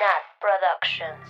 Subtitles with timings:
[0.00, 1.28] Nat Productions.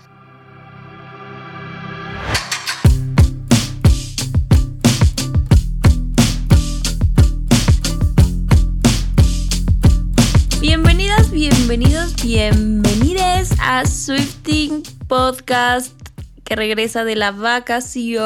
[10.60, 16.00] Bienvenidas, bienvenidos, bienvenides a Swifting Podcast
[16.44, 18.20] que regresa de la vacación.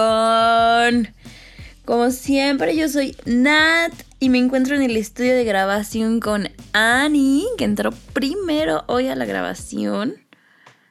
[1.87, 7.47] Como siempre, yo soy Nat y me encuentro en el estudio de grabación con Annie,
[7.57, 10.24] que entró primero hoy a la grabación.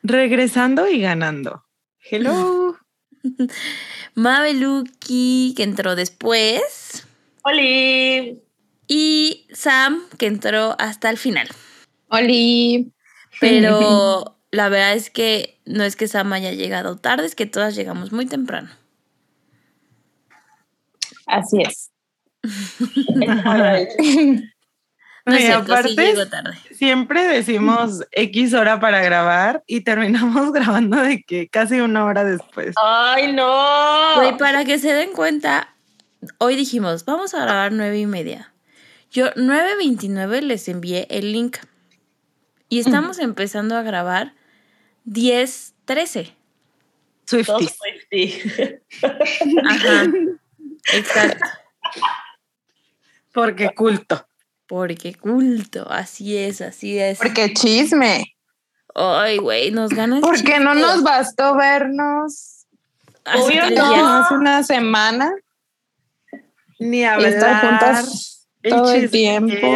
[0.04, 1.64] Regresando y ganando.
[2.00, 2.78] Hello.
[4.16, 7.08] Mabeluki, que entró después.
[7.44, 8.42] ¡Holi!
[8.88, 11.48] Y Sam, que entró hasta el final.
[12.10, 12.92] ¡Holi!
[13.40, 17.76] Pero la verdad es que no es que Sam haya llegado tarde, es que todas
[17.76, 18.70] llegamos muy temprano.
[21.26, 21.92] Así es.
[25.26, 26.58] No Y sí aparte, llego tarde.
[26.72, 32.76] siempre decimos X hora para grabar y terminamos grabando de que casi una hora después.
[32.82, 34.16] ¡Ay, no!
[34.16, 35.70] Güey, para que se den cuenta,
[36.40, 38.54] hoy dijimos, vamos a grabar nueve y media.
[39.12, 41.58] Yo 9.29 les envié el link.
[42.68, 44.34] Y estamos empezando a grabar
[45.06, 46.34] 10.13.
[47.30, 48.42] Dos Swifties.
[48.42, 48.82] Swiftie.
[49.70, 50.06] Ajá.
[50.94, 51.46] Exacto.
[53.32, 54.28] Porque culto.
[54.68, 57.18] Porque culto, así es, así es.
[57.18, 58.36] Porque chisme.
[58.96, 60.22] Ay, güey, nos ganan.
[60.22, 62.54] Porque no nos bastó vernos
[63.26, 64.18] Obvio no.
[64.20, 65.34] hace una semana
[66.80, 67.34] Ni hablar.
[67.34, 69.68] estar juntas todo el tiempo.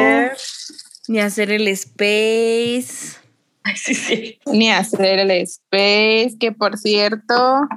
[1.07, 3.17] Ni hacer el space.
[3.63, 4.39] Ay, sí, sí.
[4.45, 7.67] ni hacer el space, que por cierto,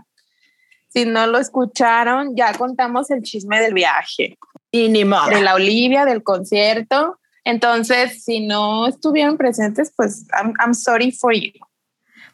[0.89, 4.39] si no lo escucharon, ya contamos el chisme del viaje,
[4.73, 5.29] Y ni modo.
[5.31, 7.19] de la Olivia, del concierto.
[7.45, 11.53] Entonces, si no estuvieron presentes, pues I'm, I'm sorry for you.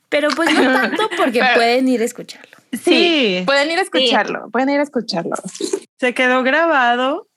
[0.09, 2.57] Pero pues no tanto porque Pero- pueden ir a escucharlo.
[2.73, 5.35] Sí, Pueden ir a escucharlo, pueden ir a escucharlo.
[5.99, 7.29] se quedó grabado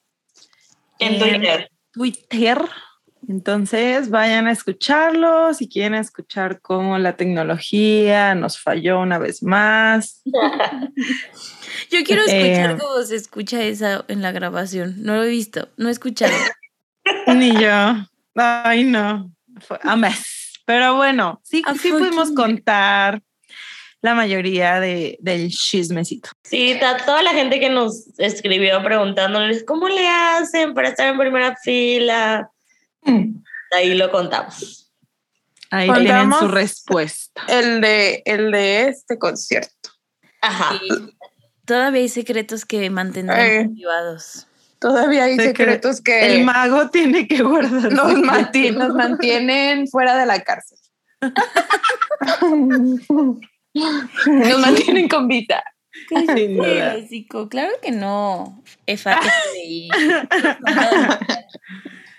[0.98, 1.72] En en Twitter.
[1.92, 2.62] Twitter.
[3.28, 10.22] Entonces vayan a escucharlo si quieren escuchar cómo la tecnología nos falló una vez más.
[11.92, 12.78] Yo quiero escuchar Eh.
[12.80, 14.96] cómo se escucha esa en la grabación.
[15.04, 16.34] No lo he visto, no he escuchado.
[17.28, 17.96] Ni yo.
[18.36, 19.32] Ay, no.
[19.62, 20.62] Fue a mes.
[20.66, 23.22] Pero bueno, sí, A sí pudimos contar
[24.02, 26.30] la mayoría de, del chismecito.
[26.44, 31.56] Sí, toda la gente que nos escribió preguntándoles cómo le hacen para estar en primera
[31.64, 32.50] fila.
[33.72, 34.92] Ahí lo contamos.
[35.72, 37.42] Ahí Contamos- tienen su respuesta.
[37.48, 39.90] El de, el de este concierto.
[40.42, 40.76] Ajá.
[40.82, 40.90] Y
[41.70, 43.68] todavía hay secretos que mantendrán Ay.
[43.70, 44.46] privados.
[44.80, 47.92] Todavía hay Secre- secretos que El mago tiene que guardar.
[47.94, 50.78] nos, manti- nos mantienen fuera de la cárcel.
[54.26, 55.64] nos mantienen con vida.
[57.10, 58.64] Sí, Claro que no.
[58.86, 59.90] F- FBI.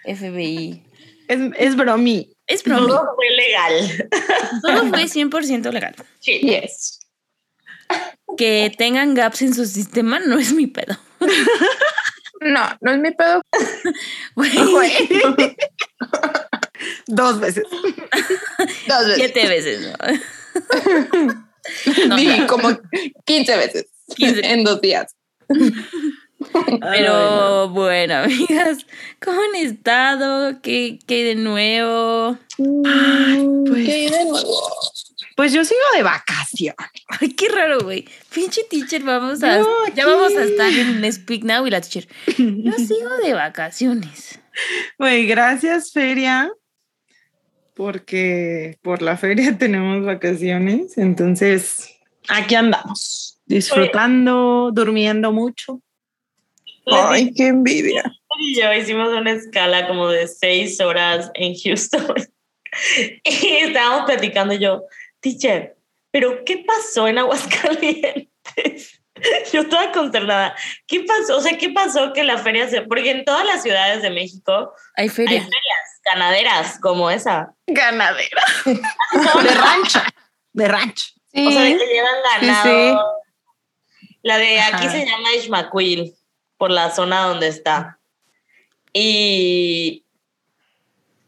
[0.14, 0.82] FBI.
[1.28, 2.32] Es, es bromi.
[2.46, 2.86] Es broma.
[2.88, 4.08] Todo fue legal.
[4.62, 5.94] Todo fue 100% legal.
[6.18, 6.40] Sí.
[6.40, 6.98] Yes.
[8.40, 10.96] Que tengan gaps en su sistema no es mi pedo.
[12.42, 13.42] No, no es mi pedo.
[14.34, 14.50] Güey,
[17.06, 17.64] Dos veces.
[18.88, 19.14] Dos veces.
[19.16, 19.92] siete veces, ¿no?
[22.08, 22.70] No, Sí, como
[23.26, 23.86] 15 veces
[24.16, 24.40] 15.
[24.54, 25.14] en dos días.
[26.80, 28.78] Pero bueno, amigas,
[29.22, 30.62] ¿cómo han estado?
[30.62, 32.38] ¿Qué, qué de nuevo?
[32.56, 34.62] pues- ¿Qué hay de nuevo?
[35.40, 36.74] Pues yo sigo de vacación.
[37.18, 38.04] Ay, qué raro, güey.
[38.30, 39.56] Pinche teacher, vamos a.
[39.56, 42.06] No, ya vamos a estar en Speak Now y la teacher.
[42.36, 44.38] Yo sigo de vacaciones.
[44.98, 46.52] Güey, gracias, feria.
[47.72, 50.98] Porque por la feria tenemos vacaciones.
[50.98, 51.88] Entonces,
[52.28, 53.40] aquí andamos.
[53.46, 55.80] Disfrutando, durmiendo mucho.
[56.84, 58.02] Ay, qué envidia.
[58.38, 62.14] y yo hicimos una escala como de seis horas en Houston.
[63.24, 64.84] y estábamos platicando yo,
[65.20, 65.76] teacher,
[66.10, 69.00] ¿pero qué pasó en Aguascalientes?
[69.52, 70.54] yo estaba consternada.
[70.86, 71.36] ¿Qué pasó?
[71.36, 72.82] O sea, ¿qué pasó que la feria se...?
[72.82, 75.40] Porque en todas las ciudades de México Hay hay feria.
[75.40, 77.54] ferias ganaderas como esa.
[77.66, 78.42] Ganadera.
[78.64, 80.00] De rancho.
[80.52, 81.06] De rancho.
[81.32, 81.46] Sí.
[81.46, 83.12] O sea, de que llevan Sí, ganado.
[84.22, 84.90] La de aquí Ajá.
[84.90, 86.14] se llama Ishmaquil,
[86.56, 87.98] por la zona donde está.
[88.92, 90.04] Y.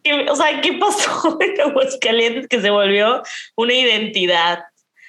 [0.03, 3.23] y, O sea, ¿qué pasó en Aguascalientes que se volvió
[3.57, 4.61] una identidad?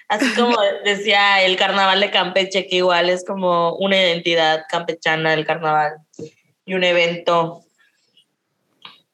[0.10, 0.56] Así como
[0.86, 5.94] decía el carnaval de Campeche, que igual es como una identidad campechana el carnaval
[6.66, 7.62] y un evento.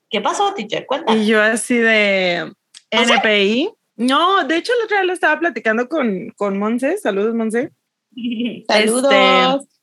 [0.10, 0.86] ¿Qué pasó, teacher?
[0.86, 1.20] Cuéntame.
[1.20, 2.52] Y yo así de
[2.92, 3.70] O sea- NPI.
[3.96, 6.98] No, de hecho, el otro día lo estaba platicando con, con Monse.
[6.98, 7.72] Saludos, Monse.
[8.68, 9.14] Saludos.
[9.14, 9.79] Este,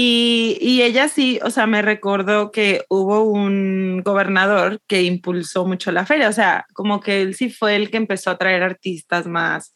[0.00, 5.90] y, y ella sí, o sea, me recordó que hubo un gobernador que impulsó mucho
[5.90, 6.28] la feria.
[6.28, 9.74] O sea, como que él sí fue el que empezó a traer artistas más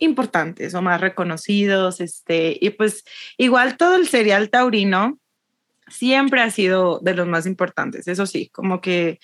[0.00, 2.00] importantes o más reconocidos.
[2.00, 3.04] Este, y pues
[3.36, 5.16] igual todo el serial taurino
[5.86, 8.08] siempre ha sido de los más importantes.
[8.08, 9.20] Eso sí, como que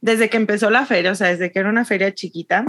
[0.00, 2.64] desde que empezó la feria, o sea, desde que era una feria chiquita,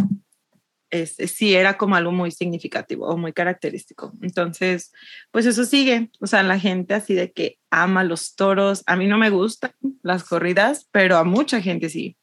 [0.89, 4.11] este, sí era como algo muy significativo o muy característico.
[4.21, 4.91] Entonces,
[5.31, 6.09] pues eso sigue.
[6.21, 8.83] O sea, la gente así de que ama los toros.
[8.85, 12.17] A mí no me gustan las corridas, pero a mucha gente sí.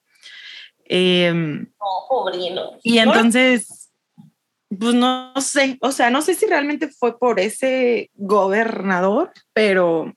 [0.86, 1.66] Em,
[2.16, 2.30] Oh,
[2.82, 3.90] y entonces,
[4.68, 10.14] pues no sé, o sea, no sé si realmente fue por ese gobernador, pero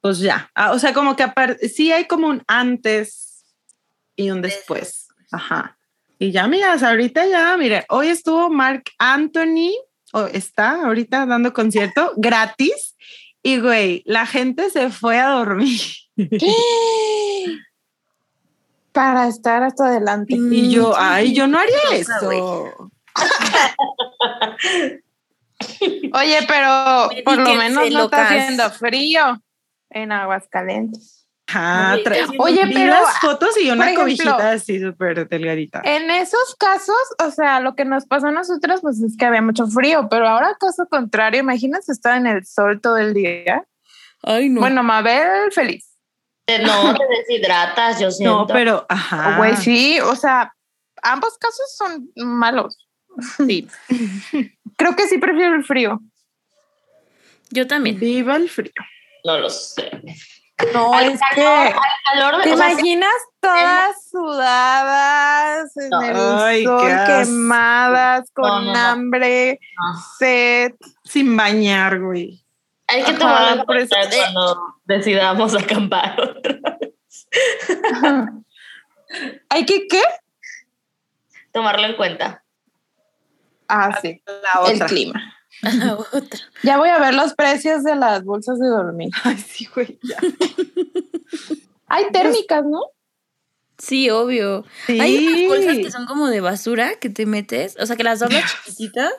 [0.00, 0.50] pues ya.
[0.54, 1.26] Ah, o sea, como que
[1.68, 3.44] sí hay como un antes
[4.16, 5.08] y un después.
[5.30, 5.76] Ajá.
[6.18, 9.72] Y ya, amigas, ahorita ya, mire, hoy estuvo Mark Anthony,
[10.12, 12.96] o está ahorita dando concierto gratis.
[13.42, 15.80] Y güey, la gente se fue a dormir.
[18.92, 20.34] Para estar hasta adelante.
[20.36, 22.30] Y yo, ay, yo no haría eso.
[26.12, 29.42] Oye, pero por lo menos no está haciendo frío
[29.90, 31.23] en Aguascalientes.
[31.46, 35.82] Ajá, Oye, tra- Oye, vi pero, las fotos y una ejemplo, cobijita así súper delgadita.
[35.84, 39.42] En esos casos, o sea, lo que nos pasó a nosotros, pues es que había
[39.42, 43.64] mucho frío, pero ahora caso contrario, imagínate estar en el sol todo el día.
[44.22, 44.60] Ay, no.
[44.60, 45.90] Bueno, Mabel, feliz.
[46.46, 48.38] Te- No, te deshidratas, yo siento.
[48.40, 49.36] no, pero, ajá.
[49.36, 50.52] Güey, sí, o sea,
[51.02, 52.78] ambos casos son malos.
[53.36, 53.68] Sí.
[54.76, 56.00] Creo que sí prefiero el frío.
[57.50, 57.98] yo también.
[57.98, 58.72] Viva el frío.
[59.24, 59.90] No lo sé.
[60.72, 61.46] No, Al es calor, que.
[61.46, 61.74] al
[62.30, 66.02] calor, ¿Te sea, imaginas todas sudadas en No.
[66.02, 68.78] el Ay, sol, quemadas, con No, no, no.
[68.78, 70.00] hambre, no.
[70.18, 70.72] sed?
[71.04, 72.44] Sin bañar, güey.
[72.86, 76.94] Hay que Ajá, tomarlo en por eso- cuenta cuando decidamos acampar otra vez.
[79.48, 80.02] ¿Hay que qué?
[81.52, 82.44] Tomarlo en cuenta.
[83.68, 84.22] Ah, sí.
[84.26, 85.33] La El clima.
[85.62, 86.40] A otra.
[86.62, 89.10] Ya voy a ver los precios de las bolsas de dormir.
[89.24, 89.98] Ay, sí, güey.
[90.02, 90.16] ya.
[91.88, 92.80] Hay térmicas, ¿no?
[93.78, 94.64] Sí, obvio.
[94.86, 95.00] Sí.
[95.00, 98.20] Hay unas bolsas que son como de basura que te metes, o sea, que las
[98.20, 99.12] doblas chiquititas,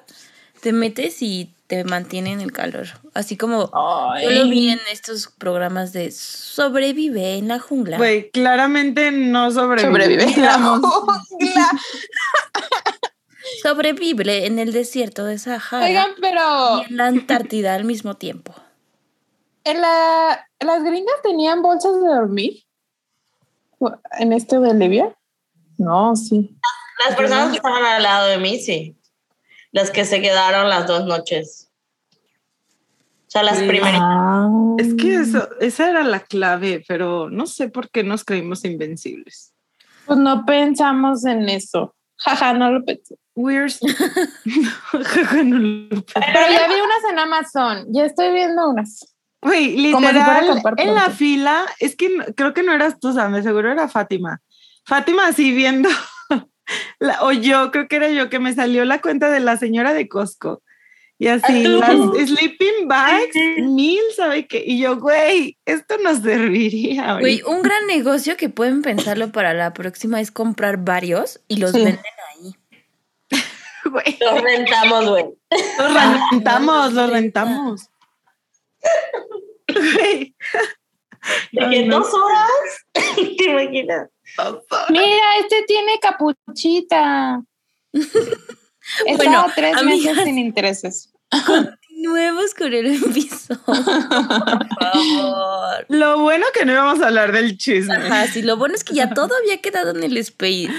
[0.62, 2.88] te metes y te mantienen el calor.
[3.14, 3.72] Así como
[4.22, 7.98] yo lo vi en estos programas de sobrevive en la jungla.
[7.98, 9.90] Güey, claramente no sobrevive.
[9.90, 10.94] Sobrevive la Vamos.
[11.28, 11.72] jungla.
[13.62, 18.54] Sobrevive en el desierto de Sahara Oigan, pero y en la Antártida al mismo tiempo.
[19.64, 22.64] en la, las gringas tenían bolsas de dormir
[24.20, 25.16] en este de Libia.
[25.78, 26.56] No, sí.
[27.06, 28.98] Las personas que estaban al lado de mí, sí.
[29.72, 31.70] Las que se quedaron las dos noches.
[33.28, 33.68] O sea, las Sí.
[33.68, 34.00] primeras.
[34.02, 34.50] Ah.
[34.78, 39.54] Es que eso, esa era la clave, pero no sé por qué nos creímos invencibles.
[40.06, 41.94] Pues no pensamos en eso.
[42.18, 43.16] Jaja, no lo pensé.
[44.94, 47.86] Lo- Pero ya vi unas en Amazon.
[47.90, 49.14] Ya estoy viendo unas.
[49.42, 53.34] Güey, si literal, en la fila, es que no- creo que no eras tú, Sam,
[53.34, 54.42] de seguro era Fátima.
[54.86, 55.90] Fátima así viendo,
[57.00, 59.94] la- o yo, creo que era yo, que me salió la cuenta de la señora
[59.94, 60.64] de Costco.
[61.18, 61.92] Y así, las
[62.28, 64.64] sleeping bags, mil, ¿sabe qué?
[64.66, 67.20] Y yo, güey, esto nos serviría.
[67.20, 71.72] Güey, un gran negocio que pueden pensarlo para la próxima es comprar varios y los
[71.72, 71.78] Sí.
[71.86, 72.00] venden.
[73.92, 75.26] Güey, Los rentamos, güey.
[75.78, 75.94] los
[76.32, 77.82] rentamos, los rentamos.
[79.68, 80.36] Güey.
[81.52, 82.00] De que no.
[82.00, 82.50] dos horas.
[83.38, 84.10] ¿Te imaginas?
[84.90, 87.42] Mira, este tiene capuchita.
[87.94, 90.16] Está Bueno, tres amigas.
[90.16, 91.14] meses sin intereses.
[91.98, 93.62] Nuevos con el episodio.
[93.66, 93.84] Por
[94.80, 95.86] favor.
[95.90, 97.96] Lo bueno que no íbamos a hablar del chisme.
[97.96, 100.70] Ajá, sí, lo bueno es que ya todo había quedado en el space.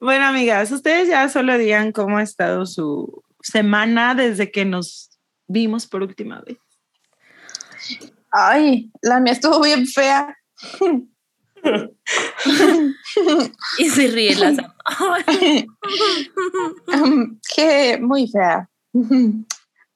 [0.00, 5.10] Bueno, amigas, ustedes ya solo digan cómo ha estado su semana desde que nos
[5.46, 6.58] vimos por última vez.
[8.30, 10.36] Ay, la mía estuvo bien fea.
[13.78, 14.74] Y se ríe la Sam.
[17.56, 18.68] que muy fea.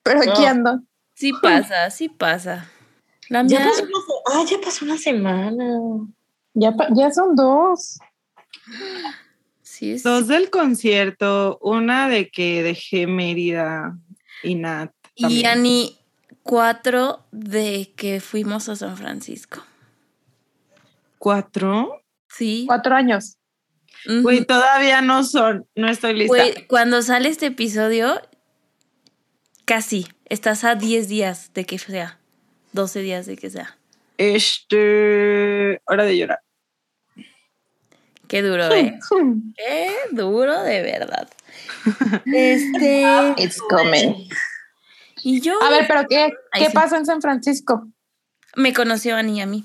[0.02, 0.46] Pero aquí No.
[0.48, 0.80] ando.
[1.14, 2.70] Sí pasa, sí pasa.
[3.28, 5.78] La Ya mía, pasó una, ah, ya pasó una semana.
[6.54, 7.98] Ya, pa- ya son dos.
[9.78, 10.02] Sí es.
[10.02, 13.96] Dos del concierto, una de que dejé Mérida
[14.42, 14.92] y Nat.
[15.14, 15.44] Y.
[15.44, 15.98] Ani,
[16.42, 19.64] cuatro de que fuimos a San Francisco.
[21.18, 22.02] ¿Cuatro?
[22.28, 22.64] Sí.
[22.66, 23.36] Cuatro años.
[24.06, 26.28] Güey, todavía no son, no estoy lista.
[26.28, 28.20] Güey, cuando sale este episodio,
[29.64, 32.20] casi estás a 10 días de que sea,
[32.72, 33.76] 12 días de que sea.
[34.16, 36.40] Este, hora de llorar.
[38.28, 38.98] Qué duro, ¿eh?
[39.56, 41.28] Qué duro de verdad.
[42.26, 43.34] Este.
[43.38, 44.28] It's coming.
[45.22, 46.72] Y yo A ver, pero ¿qué, Ay, qué sí.
[46.74, 47.88] pasó en San Francisco?
[48.56, 49.64] me conoció a ni a mí.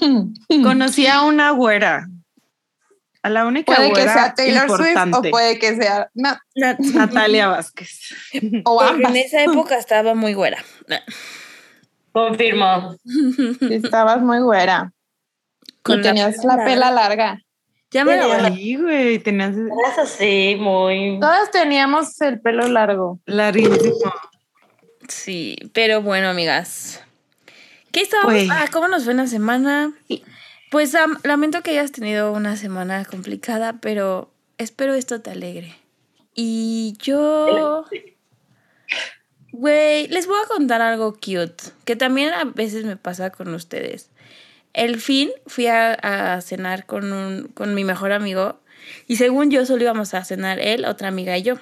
[0.62, 2.08] Conocí a una güera.
[3.22, 5.28] A la única Puede que güera sea Taylor Swift importante.
[5.28, 8.14] o puede que sea na- Natalia Vázquez.
[8.64, 9.16] o Porque en ambas.
[9.24, 10.62] esa época estaba muy güera.
[12.12, 12.96] Confirmo.
[13.70, 14.92] Estabas muy güera.
[15.82, 17.40] Con y tenías la, pela larga.
[17.90, 21.18] Ya me la Sí, güey, tenías Eras así, muy.
[21.20, 23.18] Todas teníamos el pelo largo.
[23.24, 24.12] larguísimo.
[25.08, 27.02] Sí, pero bueno, amigas.
[27.90, 28.34] ¿Qué estábamos?
[28.34, 28.48] Güey.
[28.50, 29.92] Ah, ¿cómo nos fue una semana?
[30.70, 35.74] Pues am- lamento que hayas tenido una semana complicada, pero espero esto te alegre.
[36.34, 37.86] Y yo.
[39.52, 44.10] Güey, les voy a contar algo cute, que también a veces me pasa con ustedes.
[44.78, 48.60] El fin fui a, a cenar con, un, con mi mejor amigo
[49.06, 51.54] y según yo solo íbamos a cenar él, otra amiga y yo.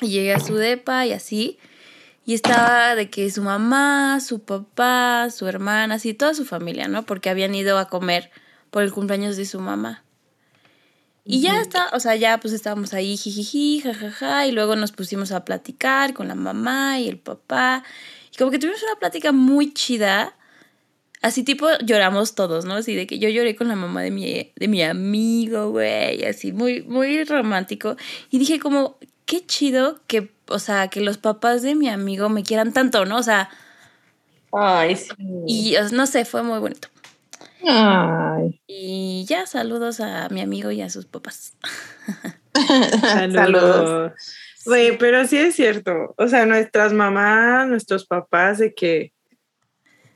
[0.00, 1.58] Y llegué a su depa y así.
[2.26, 7.04] Y estaba de que su mamá, su papá, su hermana, así toda su familia, ¿no?
[7.04, 8.30] Porque habían ido a comer
[8.70, 10.04] por el cumpleaños de su mamá.
[11.26, 15.32] Y ya está, o sea, ya pues estábamos ahí, jijiji, jajaja, y luego nos pusimos
[15.32, 17.82] a platicar con la mamá y el papá.
[18.30, 20.36] Y como que tuvimos una plática muy chida.
[21.24, 22.74] Así tipo lloramos todos, ¿no?
[22.74, 26.52] Así de que yo lloré con la mamá de mi, de mi amigo, güey, así
[26.52, 27.96] muy, muy romántico.
[28.30, 32.42] Y dije como, qué chido que, o sea, que los papás de mi amigo me
[32.42, 33.16] quieran tanto, ¿no?
[33.16, 33.48] O sea,
[34.52, 35.14] Ay, sí.
[35.46, 36.88] y no sé, fue muy bonito.
[37.66, 38.60] Ay.
[38.66, 41.54] Y ya, saludos a mi amigo y a sus papás.
[43.00, 44.12] Saludos.
[44.66, 46.14] Güey, pero sí es cierto.
[46.18, 49.14] O sea, nuestras mamás, nuestros papás, de que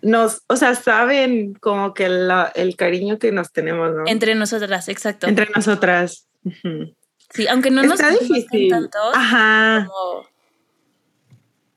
[0.02, 4.04] nos, o sea, saben como que la- el cariño que nos tenemos, ¿no?
[4.06, 5.26] Entre nosotras, exacto.
[5.26, 6.26] Entre nosotras.
[7.34, 8.70] Sí, aunque no nos Está conozcan difícil.
[8.70, 9.86] tanto, Ajá.
[9.88, 10.26] como-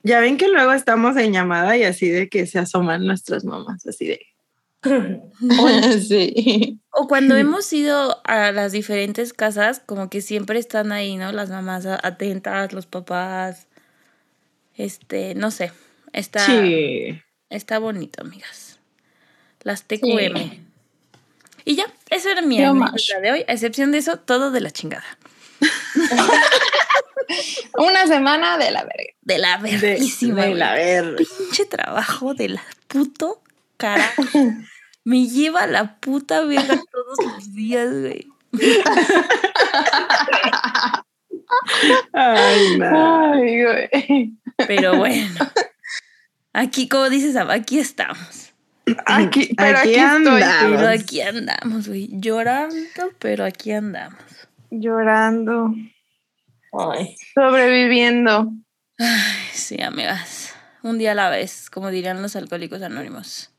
[0.03, 3.85] Ya ven que luego estamos en llamada y así de que se asoman nuestras mamás,
[3.85, 4.21] así de.
[6.07, 6.79] sí.
[6.91, 11.31] O cuando hemos ido a las diferentes casas, como que siempre están ahí, ¿no?
[11.31, 13.67] Las mamás atentas, los papás.
[14.75, 15.71] Este, no sé.
[16.13, 17.21] Está, Sí.
[17.51, 18.79] Está bonito, amigas.
[19.61, 20.59] Las TQM.
[21.65, 23.45] Y ya, eso era mi anécdota de hoy.
[23.47, 25.05] A excepción de eso, todo de la chingada.
[27.77, 29.13] Una semana de la verga.
[29.21, 30.41] De la De, verguísima.
[30.41, 30.59] de güey.
[30.59, 31.17] la verga.
[31.17, 33.41] Pinche trabajo de la puto
[33.77, 34.23] carajo.
[35.03, 38.27] Me lleva la puta verga todos los días, güey.
[42.13, 43.33] Ay, no.
[43.33, 44.33] Ay, güey.
[44.67, 45.51] Pero bueno.
[46.53, 48.53] Aquí, como dices, aquí estamos.
[49.05, 50.81] Aquí, Pero aquí aquí estoy, andamos.
[50.81, 52.09] Pero aquí andamos, güey.
[52.11, 52.75] Llorando,
[53.19, 54.21] pero aquí andamos.
[54.69, 55.73] Llorando.
[56.73, 57.15] Ay.
[57.33, 58.51] Sobreviviendo.
[58.97, 60.53] Ay, sí, amigas.
[60.83, 63.53] Un día a la vez, como dirían los alcohólicos anónimos.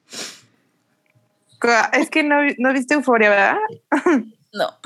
[1.92, 3.56] Es que no, no viste euforia, ¿verdad?
[4.52, 4.76] No.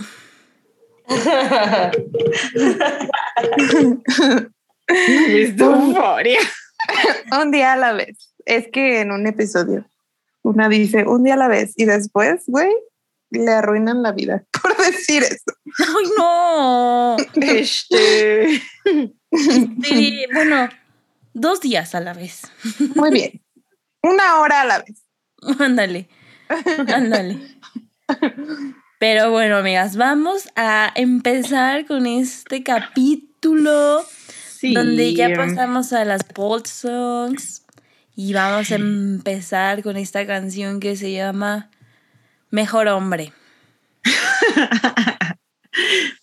[5.28, 6.40] ¿Viste euforia?
[7.42, 8.32] Un día a la vez.
[8.44, 9.86] Es que en un episodio
[10.46, 12.70] una dice un día a la vez y después, güey,
[13.30, 15.52] le arruinan la vida por decir eso.
[15.78, 17.16] ¡Ay, no!
[17.34, 18.62] Este.
[19.82, 20.68] Sí, bueno,
[21.34, 22.42] dos días a la vez.
[22.94, 23.42] Muy bien.
[24.02, 25.02] Una hora a la vez.
[25.58, 26.08] Ándale.
[26.94, 27.40] Ándale.
[29.00, 34.04] Pero bueno, amigas, vamos a empezar con este capítulo
[34.66, 34.74] Sí.
[34.74, 37.64] donde ya pasamos a las Bold Songs
[38.16, 41.70] y vamos a empezar con esta canción que se llama
[42.50, 43.32] Mejor Hombre.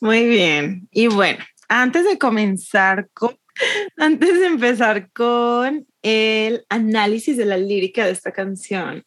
[0.02, 0.90] Muy bien.
[0.92, 3.38] Y bueno, antes de comenzar con,
[3.98, 9.06] antes de empezar con el análisis de la lírica de esta canción,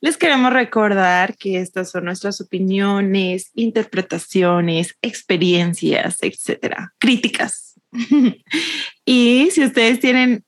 [0.00, 7.67] les queremos recordar que estas son nuestras opiniones, interpretaciones, experiencias, etcétera, críticas.
[9.04, 10.44] y si ustedes tienen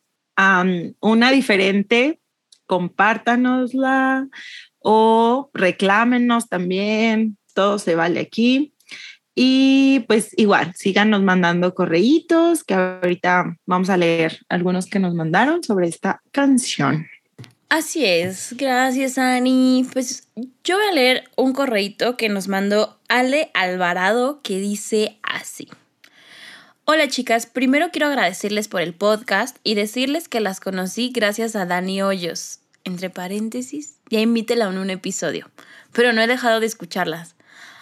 [1.01, 2.21] una diferente,
[2.67, 4.29] compártanosla
[4.79, 8.75] o reclámenos también, todo se vale aquí.
[9.35, 15.63] Y pues igual, síganos mandando correitos, que ahorita vamos a leer algunos que nos mandaron
[15.63, 17.07] sobre esta canción.
[17.69, 19.87] Así es, gracias Ani.
[19.93, 20.29] Pues
[20.65, 25.69] yo voy a leer un correito que nos mandó Ale Alvarado que dice así.
[26.93, 31.65] Hola chicas, primero quiero agradecerles por el podcast y decirles que las conocí gracias a
[31.65, 32.59] Dani Hoyos.
[32.83, 35.49] Entre paréntesis, ya invítela en un episodio,
[35.93, 37.37] pero no he dejado de escucharlas.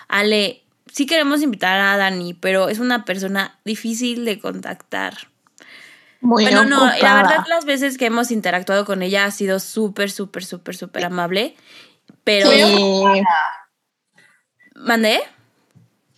[0.08, 0.62] Ale,
[0.92, 5.16] sí queremos invitar a Dani, pero es una persona difícil de contactar.
[6.20, 10.10] Muy Bueno, no, la verdad las veces que hemos interactuado con ella ha sido súper,
[10.10, 11.56] súper, súper, súper amable.
[12.24, 12.50] Pero...
[12.50, 13.22] Sí.
[14.74, 15.22] ¿Mandé?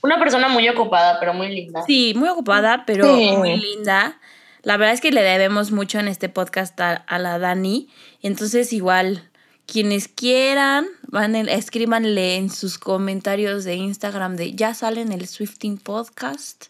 [0.02, 1.82] Una persona muy ocupada, pero muy linda.
[1.86, 3.32] Sí, muy ocupada, pero Sí.
[3.36, 4.18] muy linda.
[4.62, 7.88] La verdad es que le debemos mucho en este podcast a, a la Dani.
[8.22, 9.28] Entonces, igual,
[9.66, 15.78] quienes quieran, van en- escríbanle en sus comentarios de Instagram de ya salen el Swifting
[15.78, 16.66] Podcast.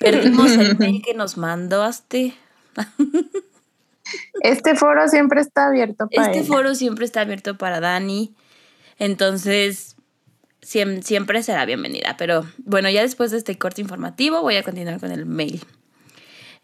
[0.00, 2.34] Perdimos el mail que nos mandaste.
[4.40, 6.46] Este foro siempre está abierto para Este ella.
[6.48, 8.34] foro siempre está abierto para Dani.
[8.98, 9.93] Entonces,
[10.64, 12.16] siempre será bienvenida.
[12.16, 15.62] Pero bueno, ya después de este corte informativo, voy a continuar con el mail.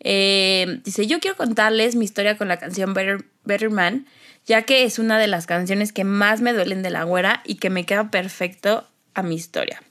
[0.00, 4.06] Eh, dice: Yo quiero contarles mi historia con la canción Better, Better Man,
[4.46, 7.56] ya que es una de las canciones que más me duelen de la güera y
[7.56, 9.82] que me queda perfecto a mi historia.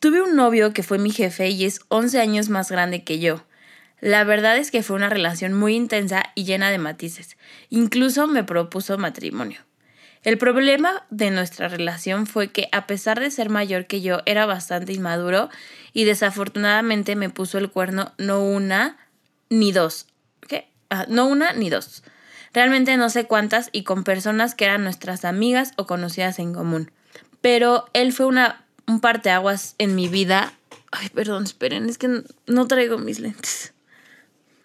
[0.00, 3.44] Tuve un novio que fue mi jefe y es 11 años más grande que yo.
[4.00, 7.36] La verdad es que fue una relación muy intensa y llena de matices.
[7.70, 9.60] Incluso me propuso matrimonio.
[10.26, 14.44] El problema de nuestra relación fue que a pesar de ser mayor que yo era
[14.44, 15.50] bastante inmaduro
[15.92, 18.96] y desafortunadamente me puso el cuerno no una
[19.50, 20.08] ni dos.
[20.48, 20.68] ¿Qué?
[20.90, 22.02] Ah, no una ni dos.
[22.52, 26.90] Realmente no sé cuántas y con personas que eran nuestras amigas o conocidas en común.
[27.40, 30.52] Pero él fue una, un parteaguas en mi vida.
[30.90, 33.74] Ay, perdón, esperen, es que no- no traigo mis lentes.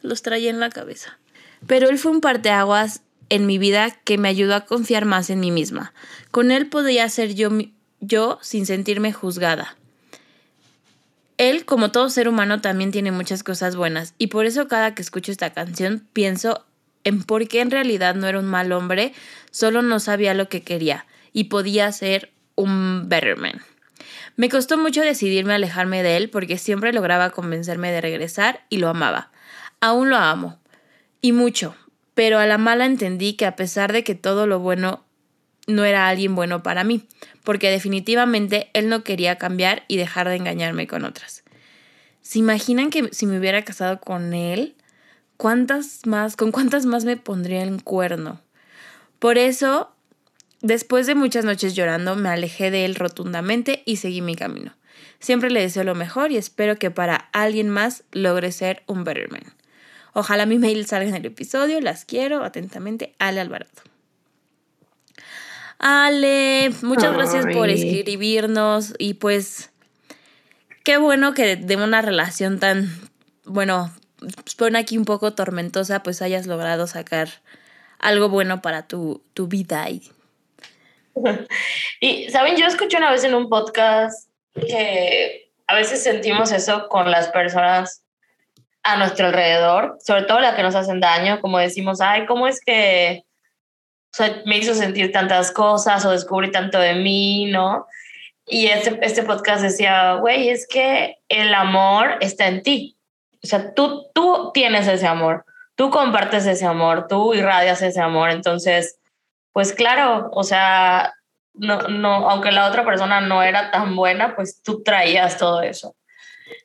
[0.02, 1.20] Los traía en la cabeza.
[1.68, 3.02] Pero él fue un parteaguas
[3.32, 5.94] en mi vida que me ayudó a confiar más en mí misma.
[6.32, 7.50] Con él podía ser yo,
[8.02, 9.78] yo sin sentirme juzgada.
[11.38, 15.02] Él, como todo ser humano, también tiene muchas cosas buenas y por eso cada que
[15.02, 16.66] escucho esta canción pienso
[17.06, 19.14] en por qué en realidad no era un mal hombre,
[19.50, 23.62] solo no sabía lo que quería y podía ser un better man.
[24.36, 28.90] Me costó mucho decidirme alejarme de él porque siempre lograba convencerme de regresar y lo
[28.90, 29.32] amaba.
[29.80, 30.60] Aún lo amo.
[31.22, 31.76] Y mucho.
[32.22, 35.04] Pero a la mala entendí que a pesar de que todo lo bueno
[35.66, 37.08] no era alguien bueno para mí,
[37.44, 41.44] porque definitivamente él no quería cambiar y dejar de engañarme con otras.
[42.22, 44.76] ¿Se imaginan que si me hubiera casado con él,
[45.36, 48.40] cuántas más, con cuántas más me pondría el cuerno?
[49.18, 49.92] Por eso,
[50.62, 54.78] después de muchas noches llorando, me alejé de él rotundamente y seguí mi camino.
[55.20, 59.32] Siempre le deseo lo mejor y espero que para alguien más logre ser un better
[59.32, 59.56] man.
[60.14, 61.80] Ojalá mi mail salga en el episodio.
[61.82, 63.72] Las quiero atentamente, Ale Alvarado.
[65.80, 69.72] Ale, muchas gracias por escribirnos y pues
[70.84, 72.88] qué bueno que de una relación tan,
[73.46, 73.92] bueno,
[74.58, 77.30] pone aquí un poco tormentosa, pues hayas logrado sacar
[77.98, 79.90] algo bueno para tu, tu vida.
[79.90, 80.12] Y,
[82.00, 82.56] Y, ¿saben?
[82.58, 88.04] Yo escuché una vez en un podcast que a veces sentimos eso con las personas
[88.84, 92.60] a nuestro alrededor, sobre todo las que nos hacen daño, como decimos, ay, ¿cómo es
[92.64, 93.24] que
[94.14, 97.88] o sea, me hizo sentir tantas cosas o descubrí tanto de mí, ¿no?
[98.46, 102.98] Y este, este podcast decía, güey, es que el amor está en ti.
[103.42, 108.32] O sea, tú, tú tienes ese amor, tú compartes ese amor, tú irradias ese amor.
[108.32, 109.00] Entonces,
[109.54, 111.14] pues claro, o sea,
[111.54, 115.96] no, no, aunque la otra persona no era tan buena, pues tú traías todo eso.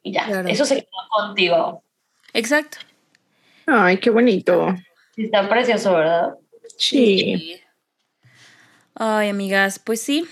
[0.02, 0.48] Y ya, Claro.
[0.48, 1.84] eso se quedó contigo.
[2.36, 2.78] Exacto.
[3.66, 4.74] Ay, qué bonito.
[5.16, 6.34] Está precioso, ¿verdad?
[6.78, 7.60] Sí.
[8.94, 10.26] Ay, amigas, pues sí.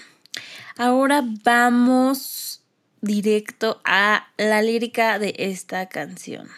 [0.76, 2.62] Ahora vamos
[3.00, 6.48] directo a la lírica de esta canción.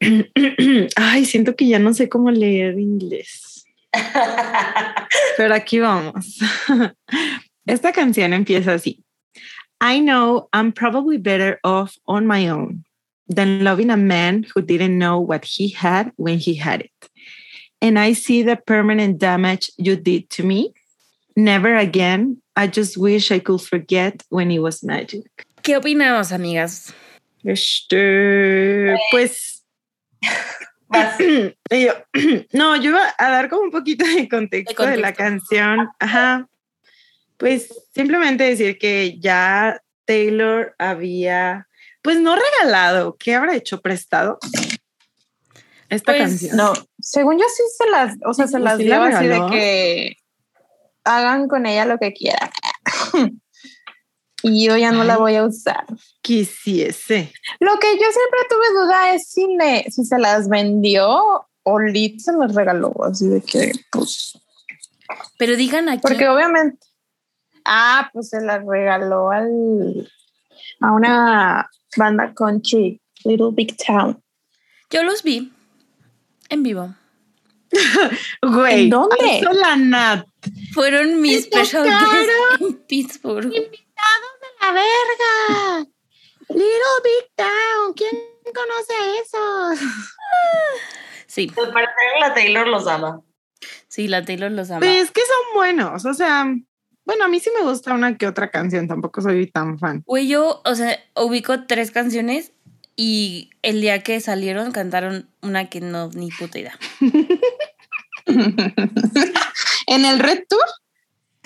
[0.96, 3.64] Ay, siento que ya no sé cómo leer inglés.
[5.36, 6.38] Pero aquí vamos.
[7.66, 9.04] Esta canción empieza así.
[9.80, 12.83] I know I'm probably better off on my own
[13.28, 17.10] than loving a man who didn't know what he had when he had it.
[17.80, 20.72] And I see the permanent damage you did to me.
[21.36, 22.40] Never again.
[22.56, 25.24] I just wish I could forget when it was magic.
[25.62, 26.92] ¿Qué opinamos, amigas?
[27.44, 29.62] Este, pues.
[31.70, 31.92] Y yo,
[32.52, 35.46] no, yo iba a dar como un poquito de contexto de, De la contexto.
[35.56, 35.88] canción.
[35.98, 36.48] Ajá.
[37.36, 41.66] Pues simplemente decir que ya Taylor había,
[42.04, 44.38] pues no regalado, ¿qué habrá hecho prestado?
[45.88, 46.56] esta Pues, canción.
[46.56, 49.26] No, según yo sí se las, o sea, Sí, se las sí la dio así
[49.26, 50.16] de que
[51.04, 52.50] hagan con ella lo que quieran.
[54.42, 55.86] y yo ya no la voy a usar.
[56.20, 57.32] Quisiese.
[57.60, 62.20] Lo que yo siempre tuve duda es si, le, si se las vendió o Lit
[62.20, 64.38] se las regaló, así de que, pues,
[65.38, 66.00] Pero digan aquí.
[66.02, 66.86] porque obviamente,
[67.64, 70.10] ah, pues se las regaló al,
[70.88, 74.22] a una banda country, Little Big Town.
[74.90, 75.52] Yo los vi
[76.50, 76.94] en vivo.
[78.42, 78.84] Güey.
[78.84, 79.16] ¿En dónde?
[79.44, 80.26] alzó la Nat.
[80.72, 83.52] Fueron mis ¡Qué special guests en Pittsburgh.
[84.60, 85.86] ¡La verga!
[86.48, 87.94] Little Big Town.
[87.96, 88.12] ¿Quién
[88.44, 89.84] conoce eso?
[91.26, 93.20] Sí, Al parecer la Taylor los ama.
[93.88, 94.80] sí, la Taylor los ama.
[94.80, 96.04] Pues es que son buenos.
[96.04, 96.46] O sea,
[97.04, 98.88] bueno, a mí sí me gusta una que otra canción.
[98.88, 100.02] Tampoco soy tan fan.
[100.06, 102.52] Güey, yo, o sea, ubico tres canciones
[102.96, 106.78] y el día que salieron cantaron una que no, ni puta idea.
[109.86, 110.60] en el Red Tour.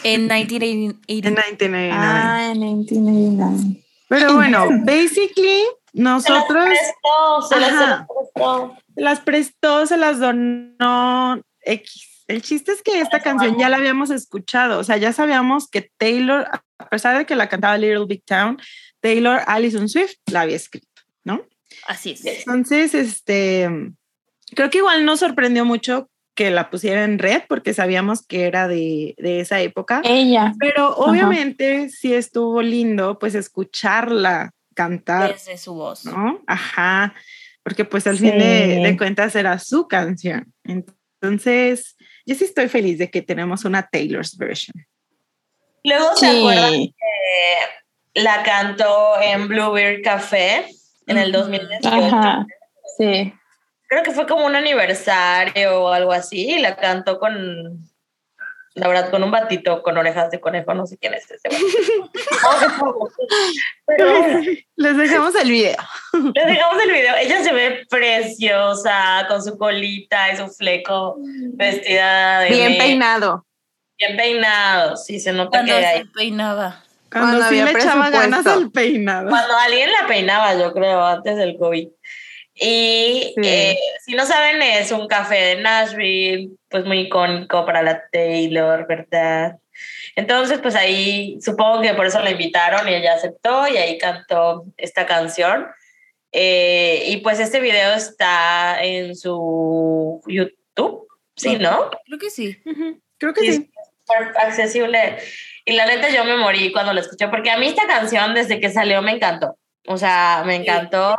[0.05, 1.31] En En 1980.
[1.31, 1.90] 1999.
[1.92, 3.85] Ah, en 1999.
[4.09, 7.87] Pero bueno, basically, Se las nosotros prestó, se las, se Ajá.
[7.87, 8.77] las prestó.
[8.97, 12.17] las prestó, se las donó X.
[12.29, 15.91] El chiste es que esta canción ya la habíamos escuchado, o sea, ya sabíamos que
[15.97, 16.47] Taylor,
[16.79, 18.61] a pesar de que la cantaba Little Big Town,
[19.01, 20.87] Taylor Allison Swift la había escrito,
[21.25, 21.43] ¿no?
[21.87, 22.25] Así es.
[22.25, 23.69] Entonces, este,
[24.55, 28.69] creo que igual nos sorprendió mucho que la pusiera en red porque sabíamos que era
[28.69, 30.53] de, de esa época, Ella.
[30.61, 36.05] pero obviamente sí estuvo lindo pues escucharla cantar, Desde su voz.
[36.05, 36.41] ¿no?
[36.47, 37.14] Ajá,
[37.64, 38.29] porque pues al Sí.
[38.31, 40.53] fin de, de cuentas era su canción.
[41.21, 41.97] Entonces,
[42.29, 44.87] yo sí estoy feliz de que tenemos una Taylor's version.
[45.83, 50.67] Luego se acuerdan que la cantó en Bluebeard Café
[51.07, 51.38] en el Ujú.
[51.38, 51.88] 2018.
[51.88, 52.47] Ajá.
[52.99, 53.33] Sí.
[53.88, 56.51] Creo que fue como un aniversario o algo así.
[56.51, 57.88] Y la cantó con,
[58.75, 60.75] la verdad, con un batito con orejas de conejo.
[60.75, 61.49] No sé quién es ese.
[63.87, 64.23] Pero
[64.77, 65.77] Les dejamos el video.
[66.35, 67.14] les dejamos el video.
[67.16, 71.16] Ella se ve preciosa con su colita y su fleco
[71.54, 73.46] vestida de Bien negro, peinado.
[73.98, 74.96] bien peinado.
[74.96, 76.04] Sí, se nota Cuando que se hay.
[76.07, 76.83] peinaba.
[77.11, 79.28] Cuando, Cuando sí había le echaba ganas al peinado.
[79.31, 81.88] Cuando alguien la peinaba, yo creo, antes del COVID.
[82.61, 83.48] Y Sí.
[83.48, 88.87] eh, si no saben, es un café de Nashville, pues muy icónico para la Taylor,
[88.87, 89.57] ¿verdad?
[90.16, 94.64] Entonces, pues ahí supongo que por eso la invitaron y ella aceptó y ahí cantó
[94.76, 95.68] esta canción.
[96.33, 101.91] Eh, y pues este video está en su YouTube, ¿sí, no?
[102.07, 102.61] Creo que sí.
[102.67, 103.71] Ujú, Creo que Sí, sí.
[103.75, 105.19] es accesible.
[105.64, 108.61] Y la neta yo me morí cuando la escuché, porque a mí esta canción desde
[108.61, 109.57] que salió me encantó.
[109.87, 111.17] O sea, me encantó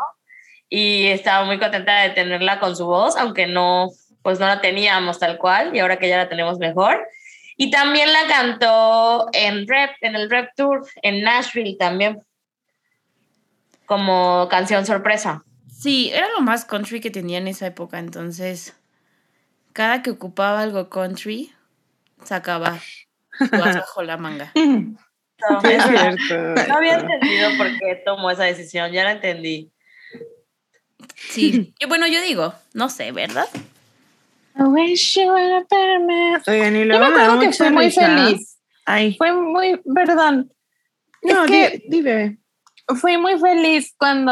[0.69, 3.89] y estaba muy contenta de tenerla con su voz, aunque no,
[4.21, 7.07] pues no la teníamos tal cual y ahora que ya la tenemos mejor.
[7.57, 12.21] Y también la cantó en Rep, en el Rep Tour, en Nashville también,
[13.89, 15.43] como canción sorpresa.
[15.67, 18.75] Sí, era lo más country que tenía en esa época, entonces
[19.73, 21.51] cada que ocupaba algo country,
[22.23, 22.79] sacaba
[23.51, 24.53] bajo la manga.
[25.49, 26.35] No, es cierto.
[26.67, 29.71] no había entendido por qué tomó esa decisión, ya la entendí.
[31.15, 33.47] Sí, y bueno, yo digo, no sé, ¿verdad?
[34.57, 36.41] I wish you were a better man.
[36.45, 38.01] Oigan, y Yo luego me me acuerdo que fui muy risa.
[38.05, 38.59] feliz.
[38.85, 40.51] Ay, Fue muy, perdón,
[41.23, 42.38] no, es que- di- dime.
[42.95, 44.31] Fui muy feliz cuando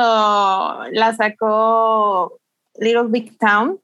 [0.91, 2.39] la sacó
[2.80, 3.80] Little Big Town,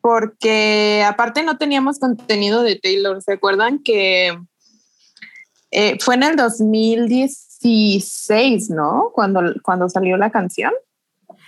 [0.00, 3.20] porque aparte no teníamos contenido de Taylor.
[3.22, 4.38] ¿Se acuerdan que
[5.70, 9.10] eh, fue en el 2016, ¿no?
[9.12, 10.72] Cuando, cuando salió la canción.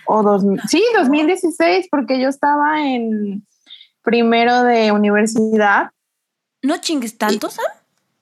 [0.05, 3.45] O dos, sí, 2016, porque yo estaba en
[4.01, 5.91] primero de universidad.
[6.61, 7.65] No chingues tanto, Sam.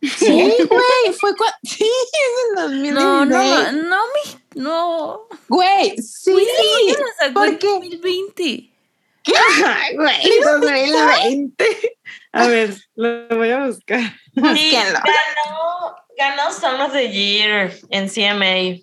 [0.02, 1.58] Sí, güey, fue cuando...
[1.64, 2.94] Sí, es el 2016.
[2.94, 5.20] No, no, no, no, mi, no.
[5.48, 6.32] Güey, sí.
[6.32, 7.68] Güey, ¿por en qué?
[7.68, 8.44] 2020.
[9.66, 11.66] Ay, güey, 2020.
[12.32, 14.00] A ver, lo voy a buscar.
[14.56, 18.82] Sí, ganó, ganó Song of the Year en CMA.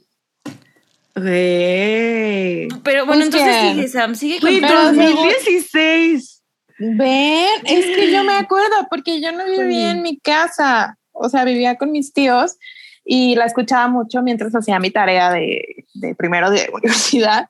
[1.16, 2.68] Güey.
[2.83, 6.42] Pero bueno, Pues entonces sigue, Sam, sigue Güey, con Pero 2016.
[6.79, 11.44] Ven, es que yo me acuerdo porque yo no vivía en mi casa, o sea,
[11.44, 12.57] vivía con mis tíos
[13.05, 17.48] y la escuchaba mucho mientras hacía mi tarea de, de primero de universidad.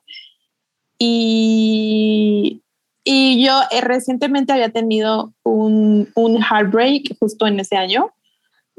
[0.97, 2.63] Y,
[3.03, 8.11] y yo eh, recientemente había tenido un, un heartbreak justo en ese año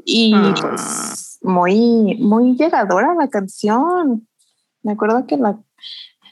[0.05, 0.55] y Ah.
[0.59, 4.27] pues muy, muy llegadora la canción.
[4.83, 5.57] Me acuerdo que la,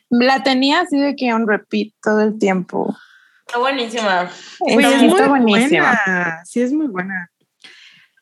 [0.09, 2.95] La tenía así de que on repeat todo el tiempo.
[3.47, 4.29] Está buenísima.
[4.59, 5.99] Güey, Sí, es muy está buenísima.
[6.05, 6.41] buena.
[6.45, 7.31] Sí, es muy buena.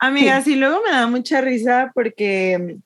[0.03, 2.77] Amigas, y luego me da mucha risa porque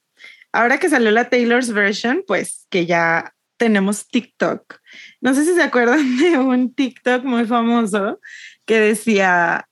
[0.51, 4.80] ahora que salió la Taylor's version, pues que ya tenemos TikTok.
[5.19, 8.19] No sé si se acuerdan de un TikTok muy famoso
[8.65, 9.67] que decía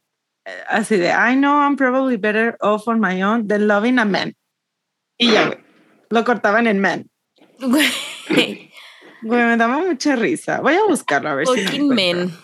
[0.45, 4.05] eh, así de, I know I'm probably better off on my own than loving a
[4.05, 4.36] man.
[5.17, 5.60] Y ya, güey,
[6.10, 7.10] lo cortaban en man.
[9.21, 10.62] Güey, me daba mucha risa.
[10.62, 12.25] Voy a buscarlo a ver si fucking encuentro.
[12.27, 12.38] men.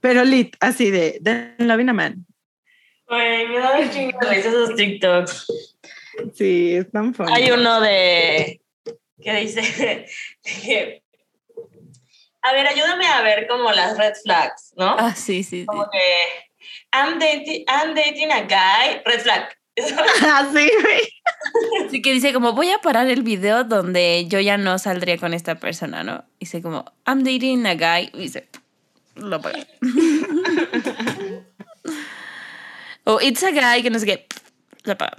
[0.00, 2.24] Pero lit, así de, than loving a man.
[3.10, 5.46] Güey, me da un chingo de esos TikToks.
[6.32, 7.32] Sí, es tan funny.
[7.32, 8.60] Hay uno de
[9.20, 10.06] que dice
[10.44, 11.02] que,
[12.42, 14.94] a ver, ayúdame a ver como las red flags, ¿no?
[14.96, 15.66] Ah, sí, sí, sí.
[15.66, 15.98] Como que
[16.92, 19.56] I'm dating, I'm dating a guy, red flag.
[20.22, 21.86] Ah, sí, güey.
[21.86, 25.34] Así que dice como, voy a parar el video donde yo ya no saldría con
[25.34, 26.24] esta persona, ¿no?
[26.38, 28.10] Dice como, I'm dating a guy.
[28.12, 28.46] Y dice,
[29.16, 29.66] lo apaga.
[33.14, 34.26] o it's a guy que no sé qué.
[34.84, 35.16] Lo apaga.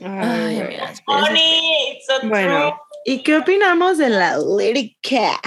[0.00, 0.78] Ay,
[2.06, 2.72] so Bueno, true.
[3.04, 5.40] ¿y qué opinamos de la lírica?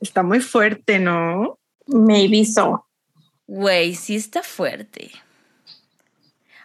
[0.00, 1.58] Está muy fuerte, ¿no?
[1.86, 2.86] Maybe so.
[3.46, 5.10] Güey, sí está fuerte.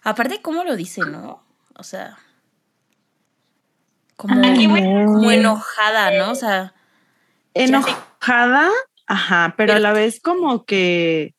[0.04, 1.44] Aparte, ¿cómo lo dice, no?
[1.78, 2.18] O sea,
[4.16, 6.32] como, Aquí voy- como enojada, ¿no?
[6.32, 6.74] O sea,
[7.54, 8.70] Enojada,
[9.08, 11.34] ajá, pero a la vez como que,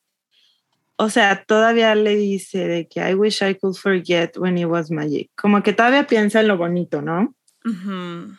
[0.97, 4.91] o sea, todavía le dice de que I wish I could forget when it was
[4.91, 5.31] magic.
[5.37, 7.35] Como que todavía piensa en lo bonito, ¿no?
[7.67, 8.37] ujú.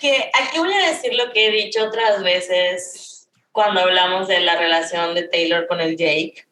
[0.00, 4.56] Que aquí voy a decir lo que he dicho otras veces cuando hablamos de la
[4.56, 6.46] relación de Taylor con el Jake.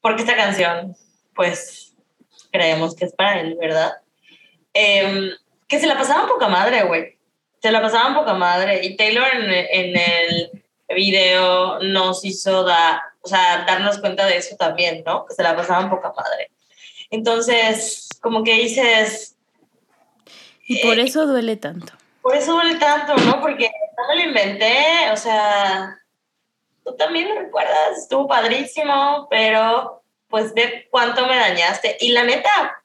[0.00, 0.96] Porque esta canción,
[1.34, 1.94] pues,
[2.50, 3.92] creemos que es para él, ¿verdad?
[4.72, 5.30] Em,
[5.66, 7.15] que se la pasaban poca madre, güey.
[7.66, 8.78] Se la pasaban poca madre.
[8.84, 10.62] Y Taylor en, en el
[10.94, 15.26] video nos hizo da, o sea, darnos cuenta de eso también, ¿no?
[15.26, 16.52] Que se la pasaban poca madre.
[17.10, 19.34] Entonces, como que dices,
[20.68, 21.92] Y por eso duele tanto.
[22.22, 23.40] por eso duele tanto, ¿no?
[23.40, 25.98] Porque no me lo inventé, o sea,
[26.84, 31.96] tú también lo recuerdas, estuvo padrísimo, pero pues ve cuánto me dañaste.
[31.98, 32.80] Y la neta,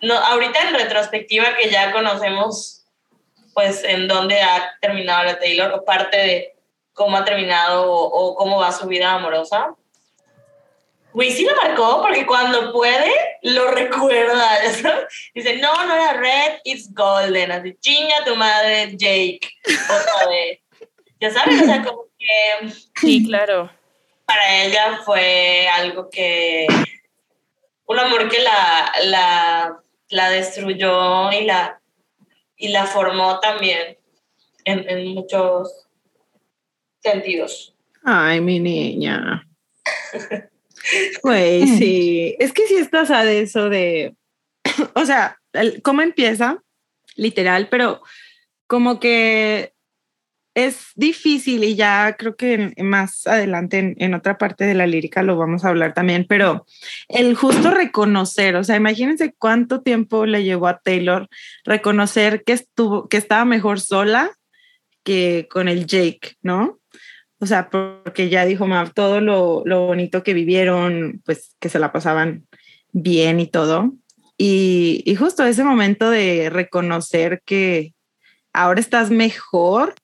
[0.00, 2.75] no, ahorita en retrospectiva que ya conocemos,
[3.56, 6.56] pues en dónde ha terminado la Taylor, o parte de
[6.92, 9.74] cómo ha terminado o, o cómo va su vida amorosa.
[11.18, 14.58] Sí lo marcó porque cuando puede, lo recuerda.
[15.34, 17.50] Dice, no, no era red, it's golden.
[17.50, 19.40] Así, chinga tu madre, Jake.
[19.84, 20.60] Otra vez.
[21.18, 23.70] Ya sabes, o sea, como que Sí, claro.
[24.26, 26.66] para ella fue algo que.
[27.86, 29.78] Un amor que la, la,
[30.10, 31.80] la destruyó y la,
[32.56, 33.98] y la formó también
[34.64, 35.86] en, en muchos
[37.02, 37.74] sentidos.
[38.02, 39.46] Ay, mi niña.
[41.22, 42.36] Güey, sí.
[42.38, 44.14] Es que sí estás a de eso de,
[44.94, 46.62] o sea, el- cómo empieza,
[47.16, 48.02] literal, pero
[48.68, 49.72] como que
[50.56, 55.22] es difícil y ya creo que más adelante en, en otra parte de la lírica
[55.22, 56.64] lo vamos a hablar también, pero
[57.08, 61.28] el justo reconocer, o sea, imagínense cuánto tiempo le llevó a Taylor
[61.66, 64.30] reconocer que estuvo, que estaba mejor sola
[65.04, 66.80] que con el Jake, ¿no?
[67.38, 71.78] O sea, porque ya dijo Mav todo lo, lo bonito que vivieron, pues que se
[71.78, 72.46] la pasaban
[72.92, 73.92] bien y todo.
[74.38, 77.92] Y, y justo ese momento de reconocer que
[78.54, 79.94] ahora estás mejor,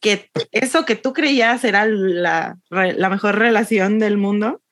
[0.00, 4.62] que eso que tú creías era la, la mejor relación del mundo,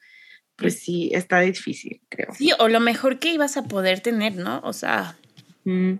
[0.57, 2.33] pues sí, está difícil, creo.
[2.35, 4.61] Sí, o lo mejor que ibas a poder tener, ¿no?
[4.65, 5.17] O sea,
[5.67, 5.99] Mm,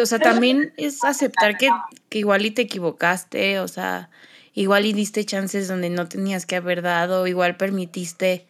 [0.00, 1.68] o sea, también es aceptar que,
[2.08, 4.10] que igual y te equivocaste, o sea,
[4.54, 8.46] igual y diste chances donde no tenías que haber dado, igual permitiste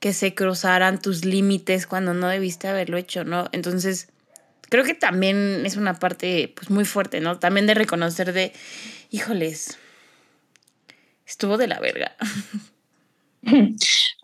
[0.00, 3.48] que se cruzaran tus límites cuando no debiste haberlo hecho, ¿no?
[3.52, 4.08] Entonces,
[4.70, 7.38] creo que también es una parte pues muy fuerte, ¿no?
[7.38, 8.52] También de reconocer de,
[9.10, 9.78] híjoles,
[11.26, 12.16] estuvo de la verga.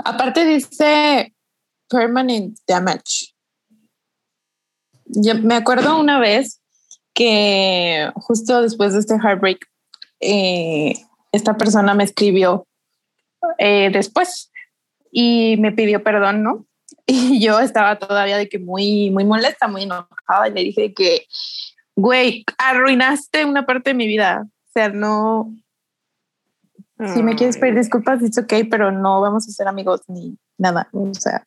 [0.04, 1.34] Aparte dice
[1.88, 3.34] permanent damage.
[5.04, 6.60] Yo me acuerdo una vez
[7.12, 9.68] que justo después de este heartbreak,
[10.20, 10.94] eh,
[11.32, 12.66] esta persona me escribió
[13.58, 14.50] eh, después
[15.10, 16.66] y me pidió perdón, ¿no?
[17.08, 21.26] Y yo estaba todavía de que muy, muy molesta, muy enojada y le dije que,
[21.94, 24.44] güey, arruinaste una parte de mi vida.
[24.44, 25.54] O sea, no,
[27.14, 30.88] si me quieres pedir disculpas, it's ok, pero no vamos a ser amigos ni nada.
[30.92, 31.46] O sea,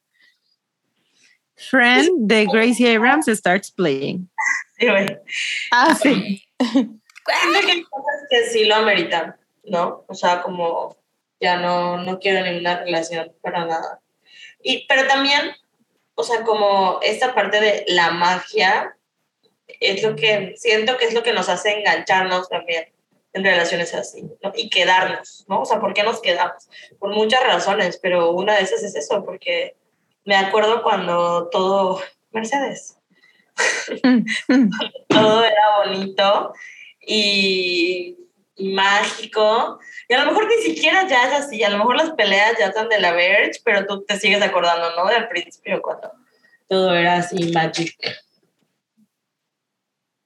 [1.55, 4.29] Friend de Gracie Abrams starts playing.
[4.77, 5.07] Sí, güey.
[5.71, 6.43] Ah, sí.
[6.59, 10.05] Hay cosas que sí lo ameritan, ¿no?
[10.07, 10.95] O sea, como
[11.39, 13.99] ya no, no quiero ninguna relación para nada.
[14.61, 15.55] Y, pero también,
[16.15, 18.95] o sea, como esta parte de la magia
[19.79, 22.91] es lo que siento que es lo que nos hace engancharnos también
[23.33, 24.51] en relaciones así, ¿no?
[24.55, 25.61] Y quedarnos, ¿no?
[25.61, 26.67] O sea, ¿por qué nos quedamos?
[26.97, 29.75] Por muchas razones, pero una de esas es eso, porque
[30.25, 32.97] me acuerdo cuando todo, Mercedes,
[35.09, 36.53] todo era bonito
[37.01, 38.28] y, y
[38.59, 39.79] mágico.
[40.07, 42.67] Y a lo mejor ni siquiera ya es así, a lo mejor las peleas ya
[42.67, 45.09] están de la Verge, pero tú te sigues acordando, ¿no?
[45.09, 46.11] Del principio cuando
[46.67, 47.95] todo era así magic.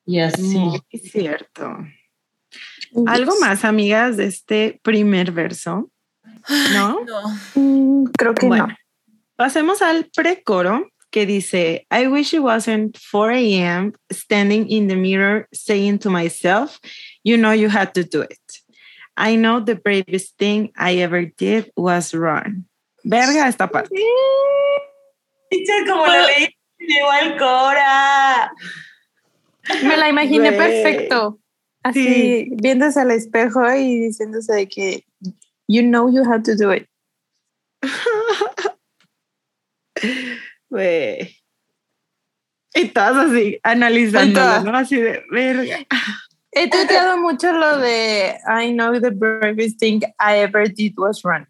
[0.06, 0.42] Y así.
[0.42, 1.78] Muy cierto.
[3.08, 5.90] Algo más, amigas, de este primer verso,
[6.74, 7.00] ¿no?
[7.06, 7.22] No.
[7.56, 8.68] Mm, Creo que Bueno.
[8.68, 8.76] no.
[9.36, 13.94] Pasemos al precoro que dice, I wish it wasn't 4 a.m.
[14.12, 16.80] standing in the mirror saying to myself,
[17.24, 18.40] you know you had to do it.
[19.16, 22.66] I know the bravest thing I ever did was run.
[23.06, 23.90] Verga esta parte.
[25.52, 26.48] Teacher, como lo leí,
[26.80, 28.52] me llegó al Cora.
[29.84, 30.58] Me la imaginé Güey.
[30.58, 31.40] perfecto.
[31.84, 35.06] Así, viéndose al espejo y diciéndose de que
[35.68, 36.88] you know you have to do it.
[40.70, 41.38] Güey.
[42.76, 44.64] Y todas así, analizando, todas.
[44.64, 44.76] ¿no?
[44.76, 45.86] Así de verga.
[46.56, 51.48] He tuiteado mucho lo de I know the bravest thing I ever did was run.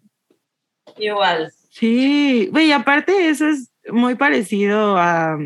[0.96, 1.52] Igual.
[1.70, 5.36] Sí, güey, aparte eso es muy parecido a,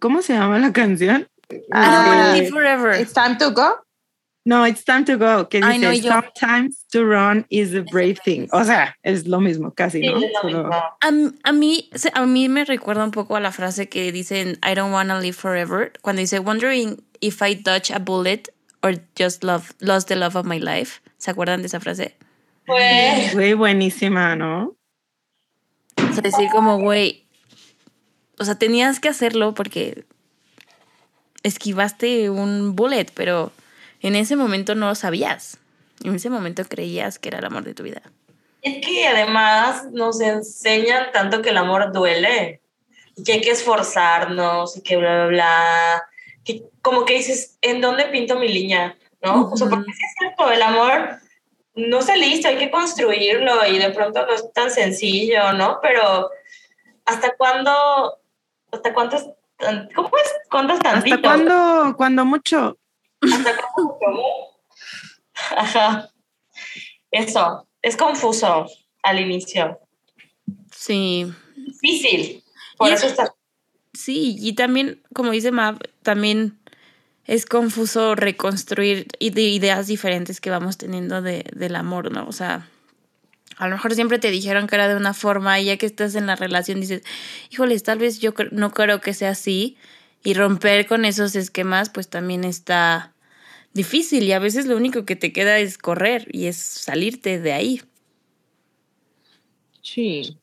[0.00, 1.28] ¿cómo se llama la canción?
[1.50, 2.92] I don't wanna Ah, live forever.
[2.92, 3.78] It's time to go.
[4.46, 8.46] No, it's time to go, que Ay, dice, sometimes to run is the brave thing.
[8.52, 10.06] O sea, es lo mismo casi.
[10.06, 14.92] A, mí, a mí me recuerda un poco a la frase que dicen I don't
[14.92, 15.92] wanna live forever.
[16.02, 18.50] Cuando dice wondering if I dodge a bullet
[18.84, 21.00] or just love, lost the love of my life.
[21.16, 22.16] ¿Se acuerdan de esa frase?
[22.66, 24.76] Pues, Güey, buenísima, ¿no?
[25.96, 27.26] O sea, decir como, güey,
[28.38, 30.04] o sea, tenías que hacerlo porque
[31.42, 33.52] esquivaste un bullet, pero
[34.00, 35.58] en ese momento no lo sabías.
[36.02, 38.02] En ese momento creías que era el amor de tu vida.
[38.60, 42.60] es que además nos enseñan tanto que el amor duele
[43.16, 46.02] y que hay que esforzarnos y que bla, bla, bla.
[46.44, 48.96] Que como que dices, ¿en dónde pinto mi línea?
[49.22, 49.50] ¿No?
[49.50, 49.76] O sea, Ujú.
[49.76, 51.18] porque sí es cierto, el amor
[51.74, 55.78] no está listo, hay que construirlo y de pronto no es tan sencillo, ¿no?
[55.82, 56.30] Pero
[57.06, 58.18] ¿hasta cuándo?
[58.70, 59.24] ¿Hasta cuántos?
[59.94, 60.32] ¿Cómo es?
[60.50, 61.18] ¿Cuántos tantitos?
[61.18, 62.76] ¿Hasta cuándo, cuando mucho?
[63.22, 63.98] ¿Hasta cuándo?
[63.98, 64.24] ¿Cómo?
[65.56, 66.10] Ajá.
[67.10, 68.66] Eso, es confuso
[69.02, 69.78] al inicio.
[70.70, 71.32] Sí.
[71.56, 72.44] Difícil.
[72.76, 73.33] Por Y eso es- está.
[73.94, 76.58] Sí, y también, como dice Mav, también
[77.26, 82.26] es confuso reconstruir ide- ideas diferentes que vamos teniendo de, del amor, ¿no?
[82.28, 82.68] O sea,
[83.56, 86.14] a lo mejor siempre te dijeron que era de una forma y ya que estás
[86.16, 87.02] en la relación dices,
[87.50, 89.76] híjoles, tal vez yo no creo que sea así
[90.24, 93.14] y romper con esos esquemas pues también está
[93.74, 97.52] difícil y a veces lo único que te queda es correr y es salirte de
[97.52, 97.82] ahí.
[99.82, 100.38] Sí.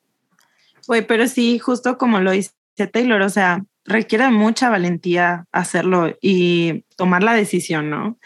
[0.87, 6.85] Güey, pero sí, justo como lo dice Taylor, o sea, requiere mucha valentía hacerlo y
[6.95, 8.17] tomar la decisión, ¿no?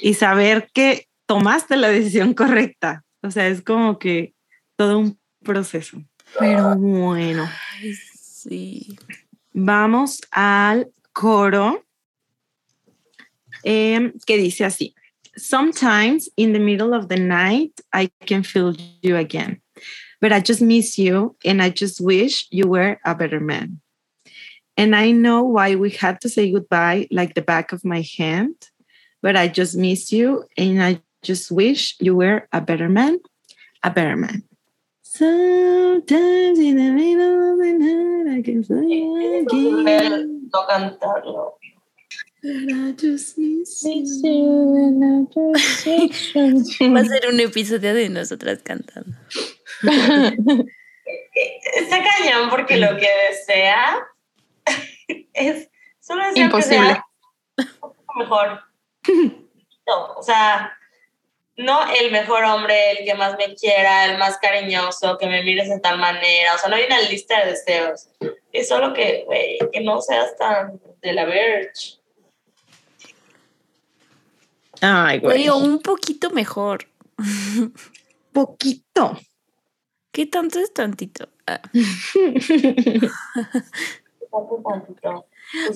[0.00, 3.04] Y saber que tomaste la decisión correcta.
[3.22, 4.34] O sea, es como que
[4.76, 6.02] todo un proceso.
[6.38, 8.98] Pero bueno, Ay, sí.
[9.52, 11.84] vamos al coro
[13.62, 14.94] em, que dice así.
[15.36, 19.62] Sometimes in the middle of the night, I can feel you again.
[20.22, 23.80] But I just miss you and I just wish you were a better man.
[24.76, 28.54] And I know why we had to say goodbye like the back of my hand.
[29.20, 33.18] But I just miss you and I just wish you were a better man.
[33.82, 34.44] A better man.
[35.02, 40.50] Sometimes in the middle of the night, I can feel you again.
[40.54, 41.54] No cantarlo.
[46.94, 49.16] Va a ser un episodio de nosotras cantando.
[51.76, 54.04] Está cañón porque lo que desea
[55.32, 57.00] es solo desea Imposible.
[57.56, 58.60] que sea un poco mejor.
[59.86, 60.76] No, o sea,
[61.56, 65.68] no el mejor hombre, el que más me quiera, el más cariñoso, que me mires
[65.68, 66.56] de tal manera.
[66.56, 68.08] O sea, no hay una lista de deseos.
[68.52, 72.01] Es solo que, güey, que no seas tan de la verge.
[74.82, 75.48] Ay, güey.
[75.48, 76.86] Un poquito mejor.
[78.32, 79.18] Poquito.
[80.10, 81.28] ¿Qué tanto es tantito?
[81.46, 81.60] Ah,
[84.64, 85.26] tantito.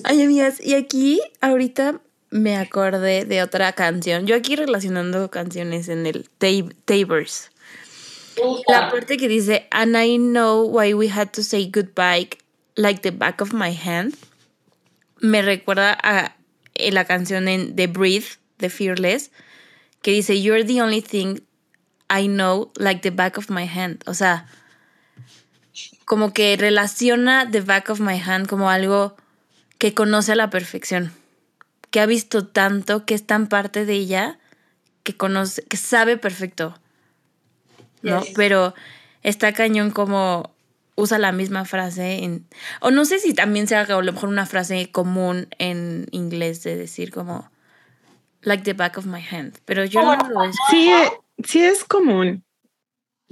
[0.03, 4.25] Ay, amigas, y aquí ahorita me acordé de otra canción.
[4.27, 7.51] Yo aquí relacionando canciones en el Tab- Tabers.
[8.67, 12.29] La parte que dice, and I know why we had to say goodbye
[12.75, 14.15] like the back of my hand,
[15.21, 16.35] me recuerda a
[16.75, 19.31] eh, la canción en The Breathe de Fearless,
[20.01, 21.41] que dice, you're the only thing
[22.09, 24.03] I know like the back of my hand.
[24.05, 24.45] O sea,
[26.05, 29.15] como que relaciona the back of my hand como algo
[29.77, 31.11] que conoce a la perfección,
[31.91, 34.39] que ha visto tanto, que es tan parte de ella,
[35.03, 36.79] que conoce, que sabe perfecto.
[38.01, 38.23] ¿no?
[38.23, 38.33] Yes.
[38.35, 38.73] Pero
[39.23, 40.55] está cañón como
[40.95, 42.47] usa la misma frase en...
[42.81, 46.75] O no sé si también sea a lo mejor una frase común en inglés de
[46.75, 47.51] decir como
[48.41, 49.59] like the back of my hand.
[49.65, 50.91] Pero yo no lo he Sí,
[51.43, 52.43] sí es común.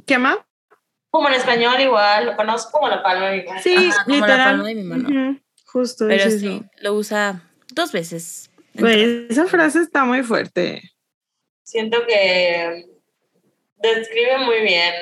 [0.06, 0.38] ¿Qué más?
[1.10, 3.62] Como en español igual, lo conozco como la palma de mi mano.
[3.62, 5.10] Sí, Ajá, como la palma de mi mano.
[5.10, 6.08] Ujú, Justo.
[6.08, 6.66] Pero es sí, eso.
[6.82, 7.41] lo usa
[7.74, 8.51] dos veces.
[8.74, 10.82] Güey, esa frase está muy fuerte.
[11.64, 12.86] Siento que
[13.78, 14.93] describe muy bien.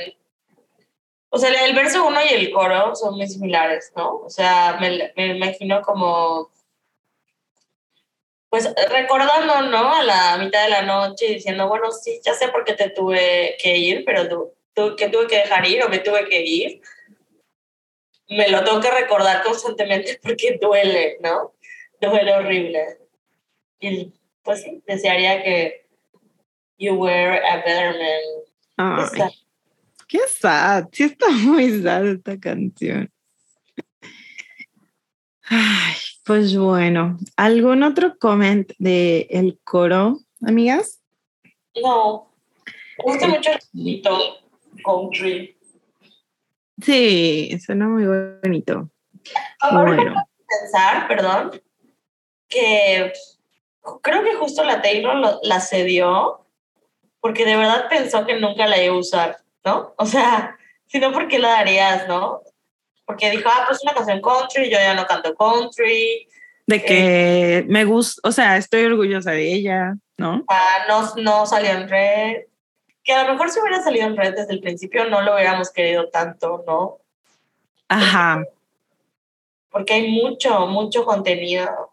[1.29, 4.17] O sea, el verso uno y el coro son muy similares, ¿no?
[4.17, 6.51] O sea, me, me imagino como.
[8.53, 9.95] Pues recordando, ¿no?
[9.95, 13.57] A la mitad de la noche diciendo, bueno, sí, ya sé por qué te tuve
[13.59, 16.79] que ir, pero tú, tú que tuve que dejar ir o me tuve que ir.
[18.29, 21.55] Me lo tengo que recordar constantemente porque duele, ¿no?
[21.99, 22.99] Duele horrible.
[23.79, 25.87] Y pues sí, desearía que
[26.77, 27.95] you were a better
[28.77, 29.07] man.
[29.17, 29.31] Ay,
[30.07, 30.89] qué sad.
[30.91, 33.11] Sí está muy sad esta canción.
[35.41, 35.95] Ay,
[36.25, 37.17] pues bueno.
[37.37, 41.01] ¿Algún otro comment de el coro, amigas?
[41.81, 42.31] No,
[42.97, 44.03] me gusta mucho el
[44.83, 45.57] country.
[46.81, 48.05] Sí, suena muy
[48.41, 48.89] bonito.
[49.59, 50.15] Ahora Bueno.
[50.47, 51.61] pensar, perdón,
[52.47, 53.13] que
[54.01, 56.45] creo que justo la Taylor lo- la cedió
[57.19, 59.93] porque de verdad pensó que nunca la iba a usar, ¿no?
[59.97, 60.57] O sea,
[60.87, 62.41] si no, ¿por qué la darías, no?
[63.05, 66.27] Porque dijo, ah, pues una canción country, yo ya no canto country,
[66.65, 70.43] De que me gusta, o sea, estoy orgullosa de ella, ¿no?
[70.49, 72.43] ah, no, no salió en red.
[73.03, 75.71] Que a lo mejor si hubiera salido en red desde el principio no lo hubiéramos
[75.71, 76.99] querido tanto, ¿no?
[77.89, 78.43] Ajá.
[79.69, 81.91] Porque hay mucho, mucho contenido.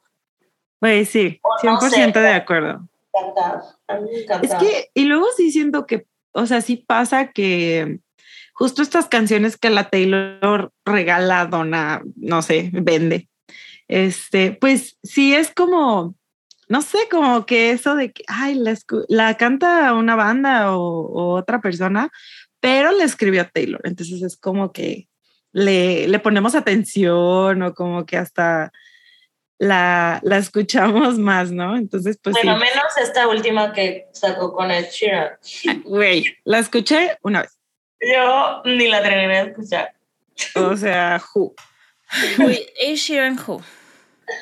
[0.79, 2.21] Pues sí, O no 100% sé.
[2.21, 2.89] de acuerdo.
[3.13, 4.47] Me encanta, a mí me encanta.
[4.47, 7.99] Es que, y luego sí siento que, o sea, sí pasa que
[8.53, 13.29] justo estas canciones que la Taylor regala, dona, no sé, vende,
[13.89, 16.15] este, pues sí es como,
[16.69, 18.77] no sé, como que eso de que, ay, la,
[19.09, 22.11] la canta una banda o, o otra persona,
[22.61, 23.81] pero le escribió a Taylor.
[23.85, 25.09] Entonces es como que
[25.53, 28.71] le, le ponemos atención o como que hasta
[29.59, 31.77] la, la escuchamos más, ¿no?
[31.77, 32.61] Entonces, pues bueno, sí.
[32.61, 35.33] menos esta última que sacó con el Sheeran.
[35.85, 37.60] Güey, la escuché una vez.
[38.01, 39.93] Yo ni la terminé de escuchar.
[40.55, 41.55] O sea, who.
[42.39, 43.63] Uy, Sheeran Who.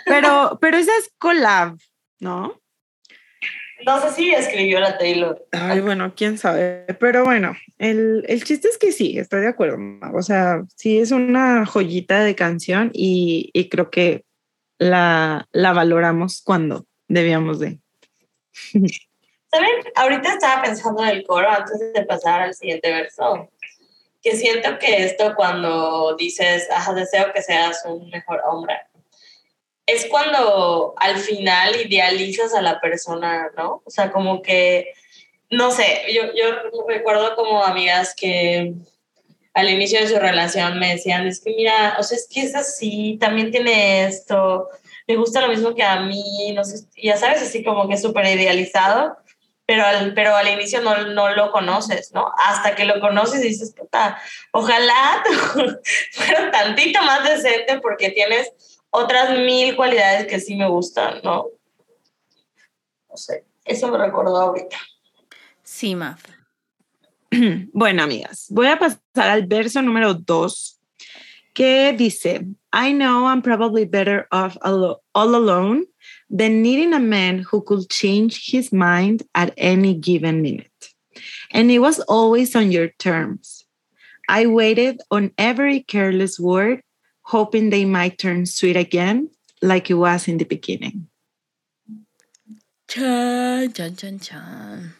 [0.06, 1.78] Pero, pero esa es collab,
[2.20, 2.60] ¿no?
[3.86, 5.46] No sé si escribió la Taylor.
[5.52, 6.84] Ay, bueno, quién sabe.
[6.98, 9.78] Pero bueno, el, el chiste es que sí, estoy de acuerdo.
[10.14, 14.24] O sea, sí es una joyita de canción y, y creo que
[14.78, 17.78] la, la valoramos cuando debíamos de.
[19.50, 19.70] ¿Saben?
[19.94, 23.48] Ahorita estaba pensando en el coro antes de pasar al siguiente verso.
[24.22, 28.76] Que siento que esto cuando dices, ajá, deseo que seas un mejor hombre,
[29.86, 33.82] es cuando al final idealizas a la persona, ¿no?
[33.86, 34.92] O sea, como que,
[35.50, 38.74] no sé, yo, yo recuerdo como amigas que
[39.54, 42.54] al inicio de su relación me decían, es que mira, o sea, es que es
[42.54, 44.68] así, también tiene esto,
[45.06, 48.26] le gusta lo mismo que a mí, no sé, ya sabes, así como que súper
[48.26, 49.16] idealizado,
[49.68, 52.32] pero al, pero al inicio no, no lo conoces, ¿no?
[52.38, 54.18] Hasta que lo conoces dices, puta,
[54.50, 55.22] ojalá
[56.12, 58.50] fuera tantito más decente porque tienes
[58.88, 61.48] otras mil cualidades que sí me gustan, ¿no?
[63.10, 64.78] No sé, eso me recordó ahorita.
[65.62, 66.24] Sí, Maf.
[67.74, 70.80] Bueno, amigas, voy a pasar al verso número dos,
[71.52, 75.84] que dice, I know I'm probably better off all alone
[76.30, 80.94] than needing a man who could change his mind at any given minute.
[81.50, 83.64] And it was always on your terms.
[84.28, 86.82] I waited on every careless word,
[87.22, 89.30] hoping they might turn sweet again,
[89.62, 91.08] like it was in the beginning.
[92.88, 94.94] Chan, chan, chan, chan.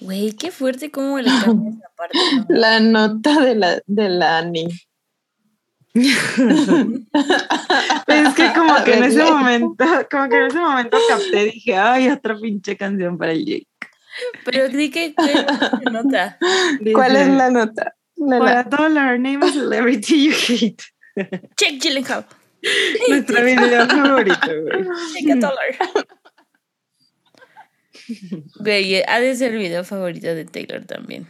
[0.00, 2.18] Güey, qué fuerte como le cambia esa parte.
[2.18, 2.46] ¿no?
[2.48, 4.68] La nota de la, de la Ani.
[8.06, 11.76] Pero es que como que en ese momento, como que en ese momento capté, dije,
[11.76, 13.66] ay, otra pinche canción para el Jake.
[14.44, 15.14] Pero di que
[15.90, 16.38] nota.
[16.92, 17.94] ¿Cuál es la nota?
[18.16, 20.82] La- For a la- dollar, name a celebrity you hate.
[21.56, 22.26] Check Gyllenhaal.
[23.08, 24.84] Nuestro video favorito, güey.
[25.14, 26.04] Check a dollar.
[28.60, 31.26] Güey, ha de ser el video favorito de Taylor también.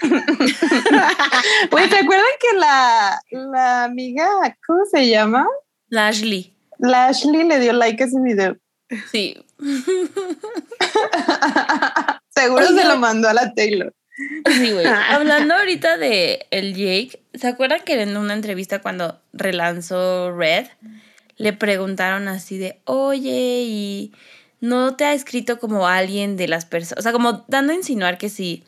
[0.00, 4.26] Güey, ¿te acuerdan que la, la amiga,
[4.66, 5.46] ¿cómo se llama?
[5.88, 6.54] La Ashley.
[6.78, 8.56] La Ashley le dio like a ese video.
[9.10, 9.36] Sí.
[12.30, 13.92] Seguro se lo mandó a la Taylor.
[14.46, 14.86] Sí, güey.
[15.10, 20.66] Hablando ahorita de el Jake, ¿se acuerdan que en una entrevista cuando relanzó Red,
[21.36, 24.12] le preguntaron así de, oye, y
[24.60, 28.18] no te ha escrito como alguien de las personas, o sea, como dando a insinuar
[28.18, 28.64] que sí,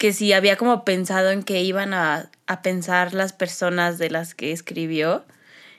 [0.00, 4.34] que sí había como pensado en que iban a, a pensar las personas de las
[4.34, 5.26] que escribió,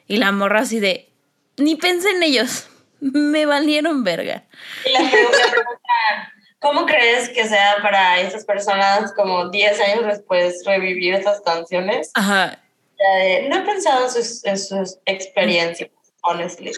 [0.06, 1.10] y la morra así de,
[1.58, 2.70] ni pensé en ellos,
[3.02, 4.44] me valieron verga.
[4.86, 11.16] Y la pregunta, ¿cómo crees que sea para estas personas como 10 años después revivir
[11.16, 12.12] estas canciones?
[12.14, 12.60] Ajá,
[13.50, 15.90] no he pensado en sus, en sus experiencias,
[16.22, 16.74] honestly.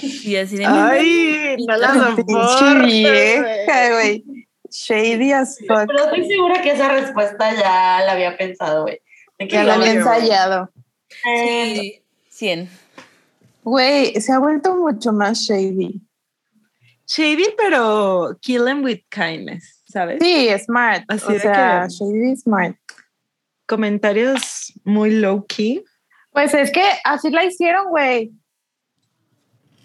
[0.00, 4.43] y así de, Ay, no la soporto, vieja, güey.
[4.76, 5.86] Shady as fuck.
[5.86, 9.00] Pero estoy segura que esa respuesta ya la había pensado, güey.
[9.48, 10.68] Ya la había ensayado.
[11.22, 12.68] Sí, 100.
[13.62, 16.00] Güey, se ha vuelto mucho más shady.
[17.06, 20.18] Shady, pero kill him with kindness, ¿sabes?
[20.20, 21.04] Sí, smart.
[21.08, 22.76] Así o de sea, que- shady smart.
[23.66, 25.84] Comentarios muy low key.
[26.32, 28.32] Pues es que así la hicieron, güey.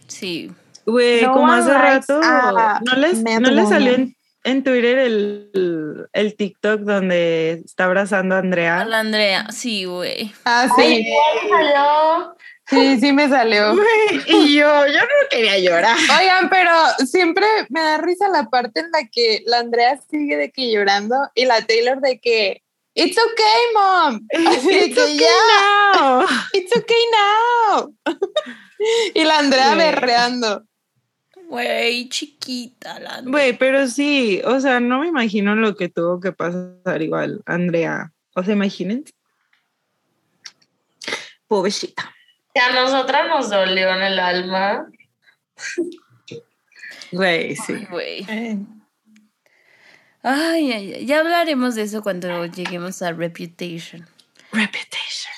[0.08, 0.52] Sí.
[0.86, 6.08] Güey, No como hace rato, a ¿no les, ¿no les salió en, en Twitter el,
[6.14, 8.86] el TikTok donde está abrazando a A Andrea?
[8.86, 10.32] la Andrea, sí, güey.
[10.46, 11.14] Ah, Ay, sí.
[11.50, 12.36] salió.
[12.68, 13.76] Sí, sí me salió.
[14.28, 15.98] Y yo, yo no quería llorar.
[16.20, 16.72] Oigan, pero
[17.06, 21.16] siempre me da risa la parte en la que la Andrea sigue de que llorando
[21.36, 22.62] y la Taylor de que
[22.96, 24.28] It's okay, mom.
[24.50, 26.26] Así It's que okay ya, now.
[26.54, 27.96] it's okay now.
[29.14, 30.64] y la Andrea berreando.
[31.50, 33.22] Güey, chiquita la.
[33.22, 38.14] Güey, pero sí, o sea, no me imagino lo que tuvo que pasar igual, Andrea.
[38.36, 39.12] O sea, imagínense.
[41.48, 42.16] Pobrecita.
[42.54, 44.92] Que a nosotras nos dolió en el alma.
[47.12, 47.74] Güey, sí.
[47.74, 48.26] Ay, güey.
[50.22, 54.08] Ay, ay, ay, ya hablaremos de eso cuando lleguemos a Reputation.
[54.52, 55.34] Reputation.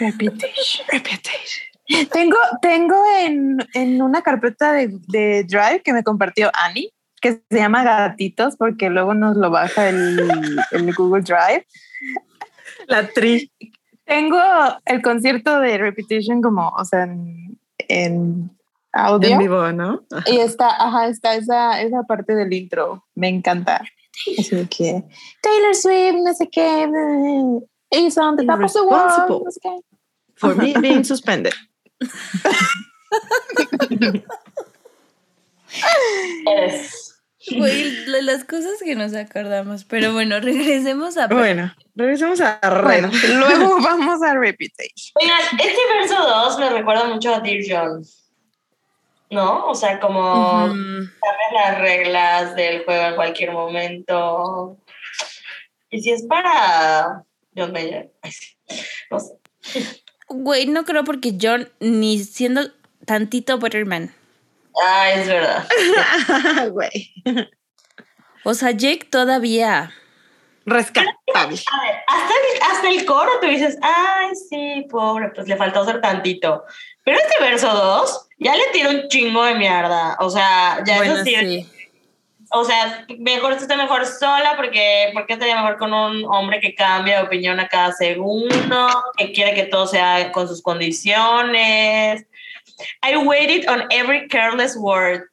[0.00, 0.86] Reputation.
[0.90, 1.75] Reputation.
[2.12, 7.58] Tengo, tengo en, en una carpeta de, de Drive que me compartió Annie, que se
[7.58, 11.66] llama Gatitos, porque luego nos lo baja el, el Google Drive.
[12.86, 13.50] La tri.
[14.04, 14.38] Tengo
[14.84, 17.58] el concierto de Reputation como, o sea, en,
[17.88, 18.50] en
[18.92, 19.30] audio.
[19.30, 20.04] En vivo, ¿no?
[20.26, 23.04] Y está, ajá, está esa, esa parte del intro.
[23.14, 23.82] Me encanta.
[24.38, 25.04] Así que
[25.42, 26.88] Taylor Swift, no sé qué,
[27.90, 29.10] is on the top of the world.
[29.10, 29.44] Irresponsible.
[29.44, 29.76] no sé qué.
[30.36, 31.52] For me being suspended.
[37.48, 39.84] Güey, la- las cosas que nos acordamos.
[39.84, 41.28] Pero bueno, regresemos a.
[41.28, 42.82] Bueno, regresemos a Red.
[42.82, 45.12] Bueno, luego vamos a Reputation.
[45.14, 48.02] Oigan, este verso 2 me recuerda mucho a Dear John.
[49.30, 49.66] ¿No?
[49.66, 50.74] O sea, como Ujú.
[50.74, 54.78] sabes las reglas del juego en cualquier momento.
[55.90, 57.22] Y si es para
[57.56, 58.56] John Mayer, ay, sí.
[59.10, 59.34] No sé.
[60.28, 62.62] Güey, no creo porque John, ni siendo
[63.04, 64.12] tantito Butterman.
[64.82, 65.68] Ah, es verdad.
[66.72, 67.12] Güey.
[68.44, 69.92] O sea, Jake todavía.
[70.66, 71.14] Rescatable.
[71.32, 71.60] A ver,
[72.08, 76.64] hasta el, hasta el coro tú dices, ay, sí, pobre, pues le faltó ser tantito.
[77.04, 80.16] Pero este verso 2 ya le tira un chingo de mierda.
[80.18, 81.70] O sea, ya bueno, eso sí, sí.
[82.52, 87.18] O sea, mejor esté mejor sola porque, porque estaría mejor con un hombre que cambia
[87.18, 92.24] de opinión a cada segundo, que quiere que todo sea con sus condiciones.
[93.02, 95.28] I waited on every careless word.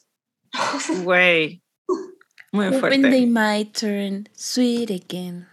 [1.04, 1.62] Güey.
[2.52, 3.02] Muy When fuerte.
[3.10, 5.48] they might turn sweet again.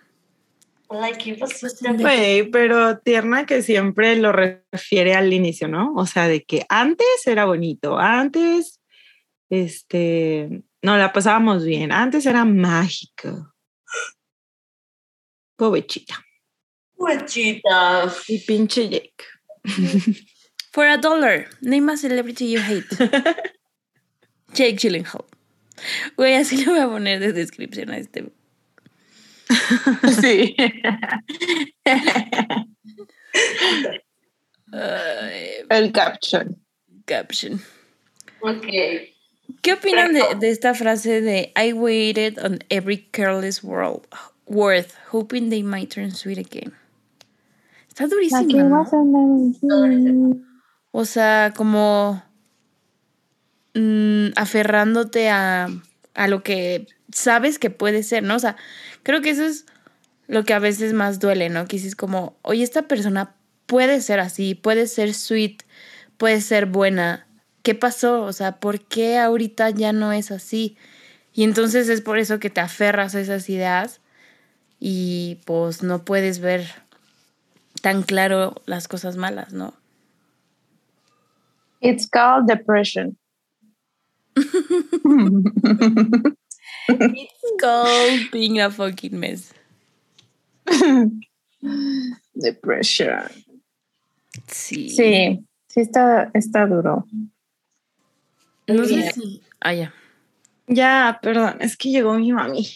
[0.91, 5.95] Like it was Güey, pero tierna que siempre lo refiere al inicio, ¿no?
[5.95, 8.81] O sea, de que antes era bonito, antes,
[9.51, 13.55] este, no la pasábamos bien, antes era mágico.
[15.57, 16.25] Pobrecita.
[16.97, 18.13] Huechita.
[18.29, 19.25] Y pinche Jake.
[20.73, 22.89] For a dollar, name a celebrity you hate.
[24.55, 25.25] Jake Gyllenhaal.
[26.17, 28.31] Güey, así le voy a poner de descripción a este.
[30.21, 30.55] Sí.
[35.71, 36.57] El caption.
[37.07, 37.61] caption.
[38.41, 38.67] Ok.
[39.63, 44.07] ¿Qué opinan de, de esta frase de I waited on every careless world,
[44.47, 46.73] worth, hoping they might turn sweet again?
[47.89, 48.43] Está durísima.
[48.43, 48.87] ¿no?
[50.93, 52.23] O sea, como
[53.75, 55.69] mm, aferrándote a,
[56.15, 58.37] a lo que sabes que puede ser, ¿no?
[58.37, 58.57] O sea,
[59.03, 59.67] creo que eso es
[60.27, 61.67] lo que a veces más duele, ¿no?
[61.67, 63.35] Que dices como, oye, esta persona
[63.67, 65.63] puede ser así, puede ser sweet,
[66.17, 67.27] puede ser buena.
[67.63, 68.23] ¿Qué pasó?
[68.23, 70.77] O sea, ¿por qué ahorita ya no es así?
[71.33, 74.01] Y entonces es por eso que te aferras a esas ideas
[74.79, 76.67] y pues no puedes ver
[77.83, 79.75] tan claro las cosas malas, ¿no?
[81.81, 83.17] It's called depression.
[86.89, 89.53] It's called being a fucking mess.
[92.35, 93.29] depression.
[94.47, 94.91] Sí.
[94.91, 97.07] Sí, sí está, está duro.
[98.75, 99.43] No sé si.
[99.61, 99.95] Ah, ya.
[100.67, 102.69] Ya, perdón, es que llegó mi mami.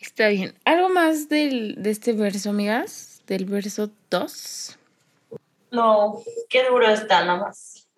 [0.00, 0.54] Está bien.
[0.64, 3.22] ¿Algo más del, de este verso, amigas?
[3.26, 4.78] Del verso 2.
[5.70, 7.88] No, qué duro está nada más.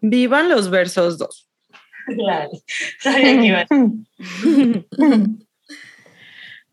[0.00, 1.48] Vivan los versos dos.
[2.06, 2.50] Claro.
[3.00, 4.86] Sabía que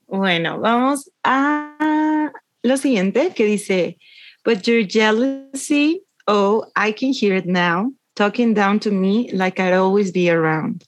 [0.07, 2.31] Bueno, vamos a
[2.61, 3.97] lo siguiente que dice,
[4.45, 9.73] but your jealousy, oh, I can hear it now, talking down to me like I'd
[9.73, 10.83] always be around.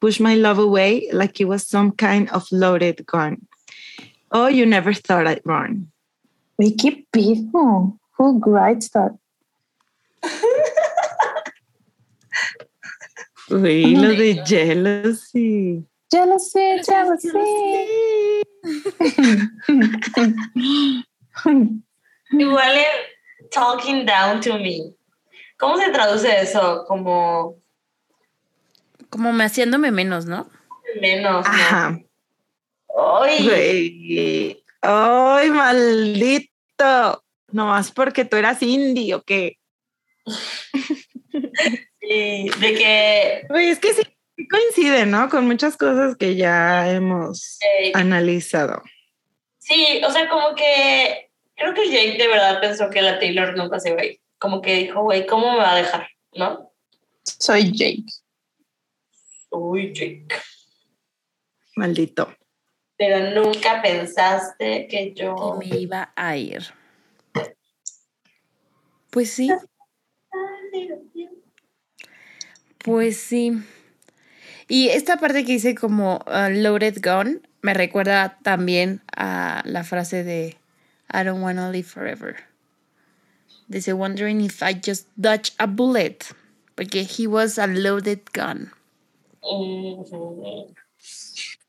[0.00, 3.46] Push my love away like it was some kind of loaded gun.
[4.32, 5.90] Oh, you never thought I'd run.
[6.58, 9.16] Vicky people, Who writes that?
[13.50, 15.82] Uy, lo de jealousy.
[16.12, 18.42] Jealousy, jealousy.
[22.32, 22.84] Igual en
[23.50, 24.92] talking down to me.
[25.60, 26.84] ¿Cómo se traduce eso?
[26.88, 27.56] Como
[29.10, 30.48] Como me haciéndome menos, ¿no?
[31.00, 31.44] menos.
[31.46, 31.52] ¿no?
[31.52, 32.00] Ajá.
[33.22, 34.64] Ay, Güey.
[34.82, 37.22] Ay, maldito.
[37.52, 39.58] Nomás porque tú eras indie o qué.
[42.00, 44.02] sí, de que Güey, es que sí
[44.50, 45.28] coincide, ¿no?
[45.28, 47.58] Con muchas cosas que ya hemos
[47.94, 48.82] analizado.
[49.58, 53.78] sí, o sea, como que creo que Jake de verdad pensó que la Taylor nunca
[53.78, 54.20] se iba a ir.
[54.40, 56.08] Como que dijo, güey, ¿cómo me va a dejar?
[56.34, 56.72] ¿No?
[57.22, 58.06] Soy Jake.
[59.50, 60.28] Uy, Jake.
[61.76, 62.34] Maldito.
[62.96, 65.56] Pero nunca pensaste que Que yo.
[65.58, 66.62] me iba a ir.
[69.10, 69.50] Pues sí,
[72.78, 73.52] pues sí.
[74.68, 80.22] Y esta parte que dice como uh, loaded gun me recuerda también a la frase
[80.22, 80.56] de
[81.12, 82.49] I don't wanna live forever.
[83.70, 86.32] Dice wondering if I just dodge a bullet.
[86.74, 88.72] Porque he was a loaded gun.
[89.42, 90.74] Ujú.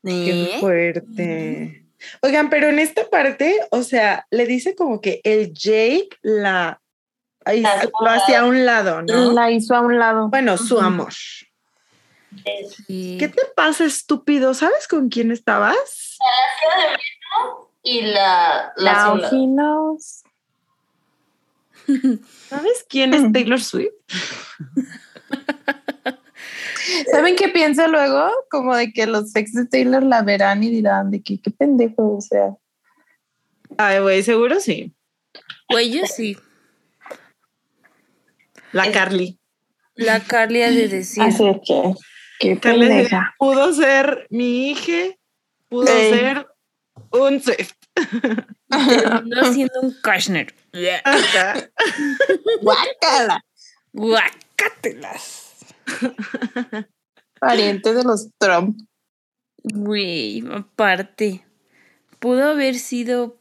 [0.04, 0.60] Qué ¿Eh?
[0.60, 1.86] fuerte.
[2.20, 6.82] Oigan, pero en esta parte, o sea, le dice como que el Jake la
[7.44, 9.32] La lo hacía a un lado, ¿no?
[9.32, 10.28] La hizo a un lado.
[10.28, 11.12] Bueno, su amor.
[12.86, 13.16] Sí.
[13.18, 14.54] ¿Qué te pasa, estúpido?
[14.54, 16.18] ¿Sabes con quién estabas?
[16.76, 16.98] la de
[17.84, 20.21] y la, la knows.
[22.48, 23.92] ¿Sabes quién es Taylor Swift?
[27.10, 28.30] ¿Saben qué pienso luego?
[28.50, 32.16] Como de que los ex de Taylor la verán y dirán de que qué pendejo,
[32.16, 32.54] o sea.
[33.78, 34.92] Ay, güey, seguro sí.
[35.68, 36.36] Güey, yo sí.
[38.72, 39.38] La Es- Carly.
[39.94, 41.22] La Carly ha de decir.
[41.22, 41.94] Así es que,
[42.40, 43.34] qué Carly pendeja.
[43.38, 45.14] pudo ser mi hija,
[45.68, 46.46] pudo ser
[47.10, 47.74] un Swift.
[48.68, 50.54] Terminó siendo un Kushner.
[52.62, 53.44] Guácala.
[53.92, 55.66] Guacátelas.
[57.38, 58.80] Pariente de los Trump.
[59.64, 61.44] Güey, aparte.
[62.18, 63.36] Pudo haber sido.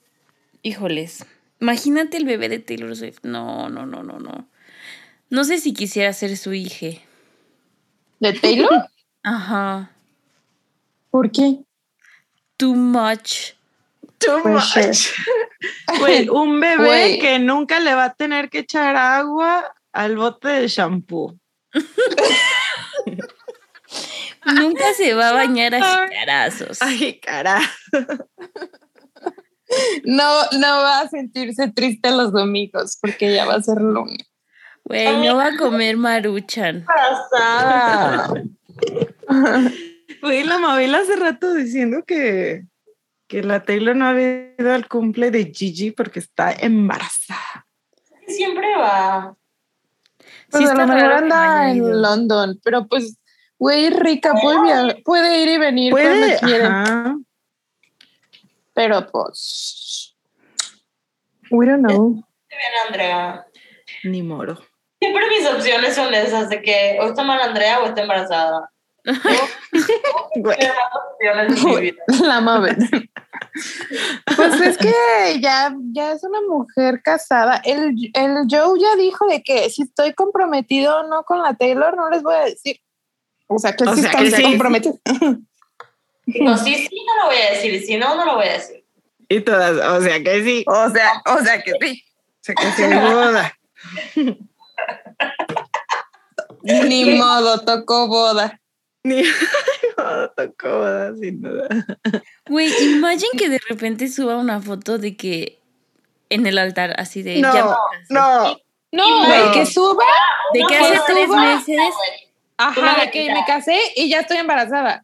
[0.62, 1.26] Híjoles.
[1.60, 3.20] Imagínate el bebé de Taylor Swift.
[3.24, 4.50] No, no, no, no, no.
[5.30, 7.00] No sé si quisiera ser su hija.
[8.20, 8.90] ¿De Taylor?
[9.24, 9.92] Ajá.
[11.10, 11.64] ¿Por qué?
[12.58, 13.54] Too much.
[14.18, 15.14] Too much.
[16.00, 17.20] Güey, un bebé Güey.
[17.20, 21.38] que nunca le va a tener que echar agua al bote de shampoo.
[24.46, 26.82] Nunca se va a bañar a jicarazos.
[26.82, 27.60] Ay, cara.
[30.04, 34.28] No, no va a sentirse triste los domingos porque ya va a ser lunes.
[34.84, 36.86] Güey, no va a comer maruchan.
[36.86, 38.34] Pasada.
[40.22, 42.64] Güey, la Mabel hace rato diciendo que,
[43.32, 47.66] que la Taylor no había ido al cumple de Gigi porque está embarazada.
[48.28, 49.38] Siempre va.
[50.50, 52.02] Pues Sí a lo está mejor no anda en.
[52.02, 53.18] London, pero pues,
[53.58, 54.34] güey, rica,
[55.06, 56.66] puede, ir y venir Puede, cuando quiere.
[56.66, 57.16] ajá.
[58.74, 60.14] Pero pues,
[61.52, 62.12] we don't know.
[62.50, 63.46] Bien, Andrea.
[64.04, 64.60] Ni moro.
[65.00, 68.70] Siempre mis opciones son esas de que o está mal Andrea o está embarazada.
[72.24, 72.78] La mames.
[74.36, 74.92] Pues es que
[75.42, 77.62] ya, ya es una mujer casada.
[77.64, 81.96] El, el Joe ya dijo de que si estoy comprometido o no con la Taylor,
[81.96, 82.80] no les voy a decir.
[83.48, 84.44] O sea, que O sí sea, están que sí.
[84.44, 85.00] comprometidos.
[86.28, 87.84] No, sí, sí, no lo voy a decir.
[87.84, 88.86] Si no, no lo voy a decir.
[89.28, 90.64] Y todas, o sea que sí.
[90.68, 92.04] O sea, o sea que sí.
[92.40, 93.58] O sea que boda.
[96.62, 98.62] Ni modo, tocó boda.
[99.04, 99.24] Ni
[99.98, 101.68] boda, sin duda.
[102.48, 105.60] Güey, imagine que de repente suba una foto de que
[106.30, 107.38] en el altar, así de.
[107.42, 107.78] No, ya no.
[108.10, 108.58] No,
[108.92, 109.26] No.
[109.26, 110.06] güey, que suba.
[110.54, 111.42] De No, que hace tres suba.
[111.56, 111.78] meses.
[112.58, 115.04] Ajá, de que me casé y ya estoy embarazada.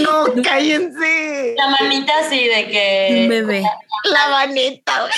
[0.00, 1.54] No, cállense.
[1.56, 3.20] La manita así de que.
[3.22, 3.62] Un bebé.
[4.10, 5.12] La manita, güey.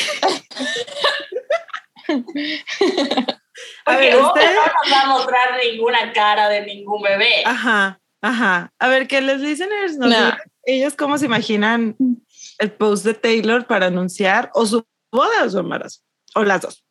[3.86, 7.42] A Porque ver, no nos va a mostrar ninguna cara de ningún bebé.
[7.44, 8.72] Ajá, ajá.
[8.78, 10.16] A ver, que los listeners nos No.
[10.16, 11.96] digan ellos cómo se imaginan
[12.58, 16.00] el post de Taylor para anunciar o su boda o su embarazo.
[16.34, 16.84] O las dos.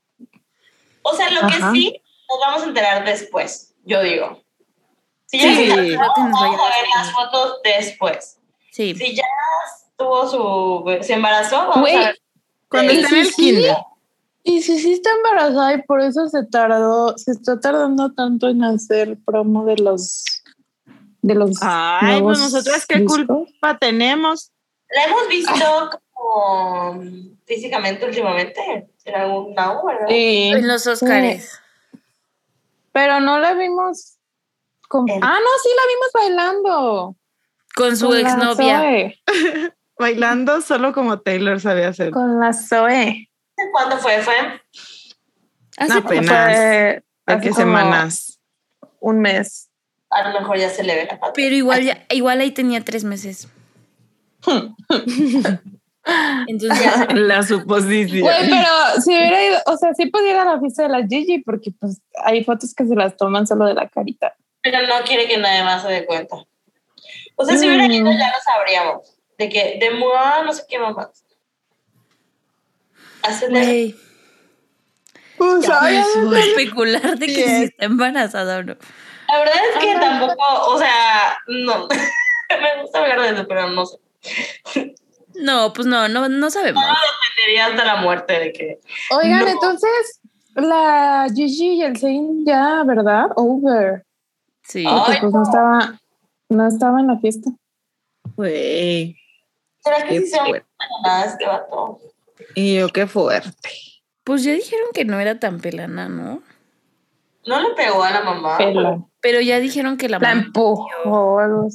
[1.04, 4.44] O sea, lo que sí nos vamos a enterar después, yo digo.
[5.28, 5.68] Si ya Sí.
[5.96, 8.38] nos vamos a ver las fotos después.
[8.72, 8.96] Sí.
[8.96, 9.24] Si ya
[9.98, 11.04] tuvo su.
[11.04, 12.20] se embarazó, vamos Güey, a ver.
[12.68, 13.76] Cuando está en el kinder.
[14.44, 18.64] Y si sí está embarazada y por eso se tardó, se está tardando tanto en
[18.64, 20.39] hacer promo de los
[21.22, 23.26] de los Ay, nuevos pues nosotras qué discos.
[23.28, 24.52] culpa tenemos.
[24.90, 27.02] La hemos visto como
[27.46, 28.90] físicamente últimamente.
[29.06, 30.08] En algún lado, ¿verdad?
[30.08, 31.60] Sí, En los Oscars.
[32.92, 34.18] pero no la vimos
[34.88, 35.06] con...
[35.10, 37.16] Ah, no, sí la vimos bailando.
[37.76, 39.14] Con su exnovia.
[40.00, 42.12] Bailando solo como Taylor sabía hacer.
[42.12, 43.30] Con la Zoe.
[43.74, 44.22] ¿Cuándo fue?
[44.22, 44.34] Fue
[45.78, 46.28] Hace apenas.
[46.28, 48.40] Fue ¿De hace qué como semanas?
[49.02, 49.69] Un mes.
[50.10, 51.34] A lo mejor ya se le ve la pata.
[51.36, 53.48] Pero igual, ya- igual ahí tenía tres meses.
[56.48, 56.80] Entonces
[57.14, 58.22] La suposición.
[58.22, 61.06] Güey, pero si hubiera ido, o sea, sí podía ir a la fiesta de la
[61.06, 64.34] Gigi porque pues hay fotos que se las toman solo de la carita.
[64.62, 66.38] Pero no quiere que nadie más se dé cuenta.
[67.36, 67.92] O sea, si hubiera Mm.
[67.92, 69.16] ido ya lo sabríamos.
[69.38, 71.24] De que, de Mua, no sé qué mamás.
[73.22, 73.96] Hace de...
[75.38, 75.62] Güey,
[76.28, 78.76] Pues, especular de que si está embarazada o no.
[79.32, 80.00] La verdad es que Ajá.
[80.00, 81.88] tampoco, o sea, no.
[82.50, 83.98] Me gusta hablar de eso, pero no sé.
[85.36, 86.84] No, pues no, no, no sabemos.
[87.36, 88.80] Sería hasta la muerte de que.
[89.12, 89.48] Oigan, No.
[89.48, 90.20] entonces
[90.56, 93.28] la Gigi y el Zayn ya, ¿verdad?
[93.36, 94.04] Over.
[94.64, 94.84] Sí.
[94.84, 96.00] Porque Ay, pues no estaba,
[96.50, 97.50] no estaba en la fiesta.
[98.36, 99.16] Güey.
[99.84, 100.68] ¿Será que Qué sí se fuerte.
[101.06, 102.00] nada este vato?
[102.56, 103.70] Y yo qué fuerte.
[104.24, 106.42] Pues ya dijeron que no era tan pelana, ¿no?
[107.46, 108.58] No le pegó a la mamá.
[108.58, 109.00] Pela.
[109.22, 110.42] Pero ya dijeron que la La mamá.
[110.48, 111.68] empujó.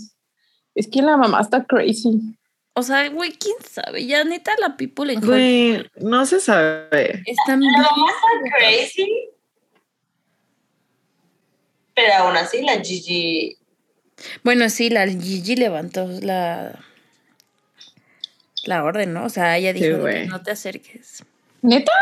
[0.74, 2.36] Es que la mamá está crazy.
[2.74, 4.06] O sea, güey, quién sabe.
[4.06, 7.22] Ya neta la people en Hollywood Güey, no se sabe.
[7.26, 7.80] están La bien.
[7.82, 9.28] mamá está crazy.
[11.94, 13.56] Pero aún así, la Gigi.
[14.42, 16.80] Bueno, sí, la Gigi levantó la
[18.64, 19.26] la orden, ¿no?
[19.26, 20.26] O sea, ella dijo güey.
[20.26, 21.22] no te acerques.
[21.62, 21.92] ¿Neta?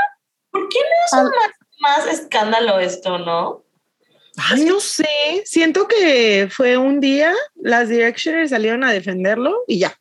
[0.50, 1.32] ¿Por qué no Al- es
[1.80, 3.64] más, más escándalo esto, no?
[4.36, 5.06] Ay, no sé.
[5.44, 9.94] Siento que fue un día, las Directioners salieron a defenderlo y ya.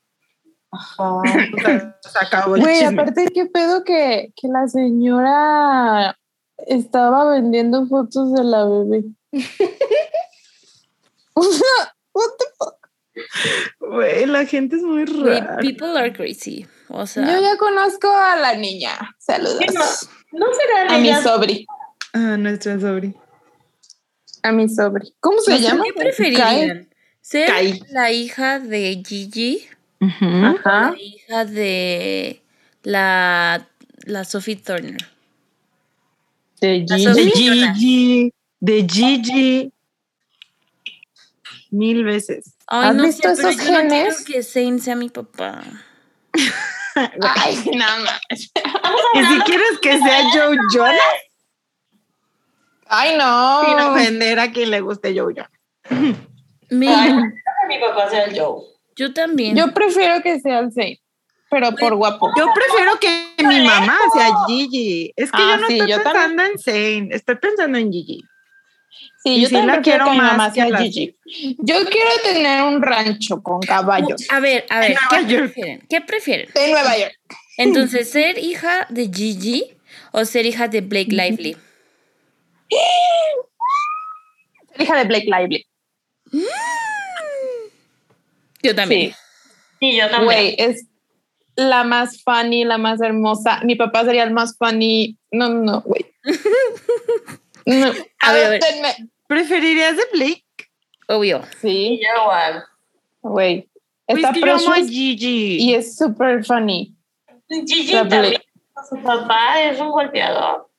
[0.72, 1.04] Ajá.
[1.24, 3.02] O sea, se acabó el Güey, chisme.
[3.02, 6.18] aparte, qué pedo que, que la señora
[6.68, 9.04] estaba vendiendo fotos de la bebé.
[11.34, 12.90] O sea, what the fuck?
[13.80, 15.58] Güey, la gente es muy rara.
[15.60, 16.66] people are crazy.
[16.90, 18.92] O sea, Yo ya conozco a la niña.
[19.18, 19.58] Saludos.
[19.60, 19.82] ¿Qué no?
[20.34, 21.22] ¿No será A mi ella?
[21.22, 21.66] sobri.
[22.14, 23.16] Ah, nuestra sobri.
[24.44, 25.14] A mi sobri.
[25.20, 25.84] ¿Cómo se llama?
[25.84, 26.88] ¿qué preferirían?
[27.22, 27.84] ¿Ser Kai.
[27.92, 29.64] la hija de Gigi
[30.00, 30.26] Ujú.
[30.26, 30.92] o Ajá.
[30.92, 32.42] la hija de
[32.84, 33.68] la,
[34.06, 34.98] la Sophie Turner?
[36.60, 37.06] De Gigi.
[37.06, 37.32] De.
[37.32, 38.34] Gigi.
[38.60, 39.72] De Gigi.
[41.70, 42.56] Mil veces.
[42.68, 44.26] Ay, ¿Has no visto sé, pero esos yo no quiero genes?
[44.26, 45.62] que Zane sea mi papá.
[46.96, 48.20] Ay, nada más.
[48.32, 48.40] ¿Y
[49.26, 51.00] si quieres que sea Joe Jonas?
[52.94, 53.92] Ay, Sin no.
[53.94, 55.52] ofender a quien le guste Joe Jonas.
[56.70, 57.14] Mi- Ay,
[57.68, 58.62] mi papá sea el Joe.
[58.96, 59.56] yo también.
[59.56, 60.98] Yo prefiero que sea el Zayn.
[61.50, 62.30] pero por guapo.
[62.38, 65.12] Yo prefiero que mi mamá sea Gigi.
[65.16, 68.22] Es que Ah, yo no sí, estoy yo pensando en Zane, estoy pensando en Gigi.
[69.24, 71.18] Sí, y yo sí también la quiero que mi mamá sea las- Gigi.
[71.60, 75.86] Yo quiero tener un rancho con caballos A ver, a ver, ¿qué prefieren?
[75.90, 76.50] ¿Qué prefieren?
[76.54, 77.18] de Nueva York.
[77.58, 79.66] Entonces, ¿ser hija de Gigi
[80.12, 81.58] o ser hija de Blake Lively?
[84.80, 85.66] Hija de Blake Lively.
[88.64, 89.12] Yo también.
[89.12, 89.16] Sí.
[89.80, 90.26] Sí, yo también.
[90.26, 90.86] Güey, es
[91.56, 93.60] la más funny, la más hermosa.
[93.64, 95.18] Mi papá sería el más funny.
[95.32, 96.06] No, no, no, güey.
[97.64, 97.92] No.
[98.22, 98.64] A ver, a ver.
[98.64, 99.10] Adóptenme.
[99.28, 100.44] ¿Preferirías de Blake?
[101.08, 101.44] Obvio.
[101.62, 102.64] Sí, yo igual.
[103.22, 103.70] güey.
[104.08, 105.58] Pues Está que yo amo a precious Gigi.
[105.62, 106.96] y es súper funny.
[107.48, 108.42] Gigi también.
[108.90, 110.71] Su papá es un golpeador.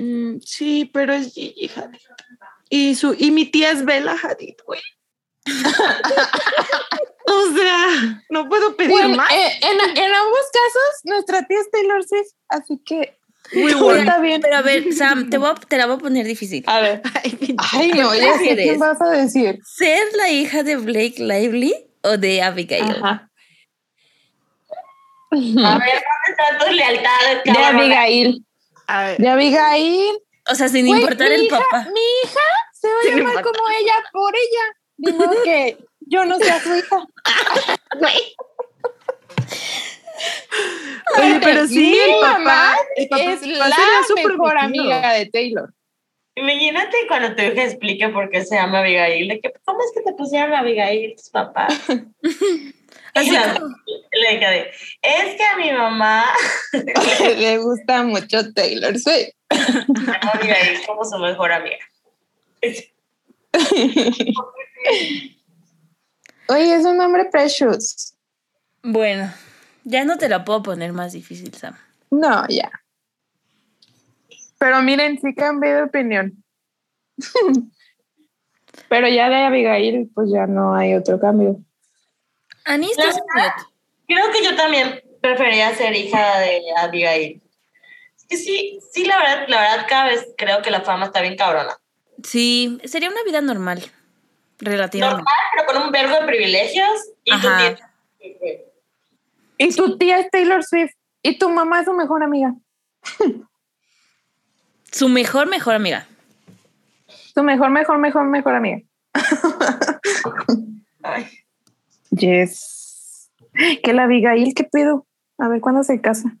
[0.00, 1.98] Mm, sí, pero es Gigi Hadid.
[2.68, 4.80] Y, su, y mi tía es Bella Hadid, güey.
[7.26, 9.30] o sea, no puedo pedir Bueno, más.
[9.32, 13.18] eh, en, en ambos casos, nuestra tía es Taylor Swift, así que
[13.52, 14.00] Muy bueno.
[14.00, 14.40] está bien.
[14.40, 16.62] Pero a ver, Sam, te, voy a- te la voy a poner difícil.
[16.66, 17.02] A ver.
[17.24, 17.56] Ay.
[17.72, 18.66] Ay, no, ya sé prefieres?
[18.66, 19.58] quién vas a decir.
[19.64, 22.90] ¿Ser la hija de Blake Lively o de Abigail?
[22.90, 23.26] Ajá.
[25.32, 27.50] A ver, ¿dónde están tus lealtades, De?
[27.64, 28.44] Abigail.
[28.92, 30.18] A ver, De Abigail.
[30.50, 31.86] O sea, sin Güey, importar el hija- papá.
[31.92, 32.40] Mi hija
[32.72, 33.44] se va a llamar importar.
[33.44, 35.16] como ella por ella.
[35.18, 37.06] Modo que yo no sea su hija.
[41.18, 43.70] Oye, pero sí, Mi el papá, mamá el papá es la
[44.06, 45.72] su mejor amiga de Taylor.
[46.36, 50.02] Imagínate cuando tu hija explique por qué se llama Abigail, de que, ¿cómo es que
[50.02, 51.74] te pusieron Abigail tus papás?
[53.14, 54.70] Le dije,
[55.02, 56.24] es que a mi mamá
[57.38, 59.30] Le gusta mucho Taylor Swift.
[59.50, 61.78] llama Abigail como su mejor amiga.
[66.48, 68.16] Oye, es un nombre precious.
[68.82, 69.32] Bueno,
[69.84, 71.76] ya no te la puedo poner más difícil, Sam.
[72.10, 72.70] No, ya.
[74.58, 76.44] Pero miren, sí cambié de opinión.
[78.88, 81.60] Pero ya de Abigail, pues ya no hay otro cambio.
[82.66, 82.94] Mute.
[84.06, 87.42] Creo que yo también prefería ser hija de Abigail.
[88.16, 91.20] Es que sí, sí, la verdad, la verdad, cada vez creo que la fama está
[91.20, 91.76] bien cabrona.
[92.22, 93.82] Sí, sería una vida normal.
[94.58, 95.22] Relativamente.
[95.22, 96.90] Normal, pero con un verbo de privilegios.
[97.24, 97.76] Y Ajá.
[98.18, 98.60] tienes-
[99.58, 100.92] Y tu tía es Taylor Swift.
[101.22, 102.54] Y tu mamá es su mejor amiga.
[104.92, 106.04] Su mejor, mejor amiga.
[107.32, 108.80] Tu mejor, mejor, mejor, mejor amiga.
[111.02, 111.28] Ay,
[112.10, 113.30] Yes.
[113.82, 115.06] Que la Abigail, ¿qué pedo?
[115.38, 116.36] A ver, ¿cuándo se casa?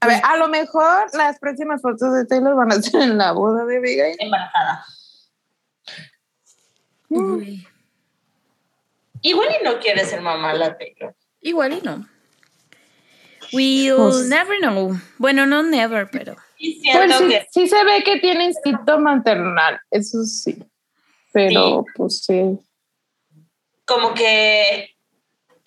[0.00, 3.32] A ver, a lo mejor las próximas fotos de Taylor van a ser en la
[3.32, 4.16] boda de Abigail.
[4.18, 4.84] embarazada.
[7.08, 7.16] Mm.
[7.36, 7.66] Uy,
[9.22, 11.14] Igual y no quiere ser mamá la Taylor.
[11.40, 12.06] Igual y no.
[13.52, 14.92] We'll Pues- never know.
[15.18, 16.36] Bueno, no never, pero.
[16.58, 20.62] Y Pues sí, que sí se ve que tiene instinto maternal, eso sí.
[21.32, 22.58] Pero pues sí.
[23.84, 24.90] como que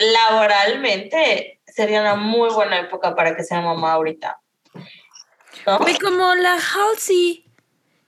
[0.02, 4.40] laboralmente sería una muy buena época para que sea mamá ahorita.
[5.66, 5.80] ¿No?
[6.02, 7.46] Como la Halsey.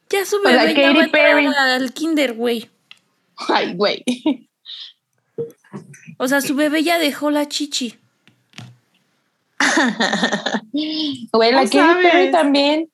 [0.09, 1.45] Ya su O bebé ya Katy va a Perry.
[1.45, 2.69] al kinder, güey.
[3.47, 4.03] Ay, güey.
[6.19, 7.99] O sea, su bebé ya dejó la chichi.
[11.31, 12.03] Güey, la ¿Cómo Katy?
[12.03, 12.91] Perry también.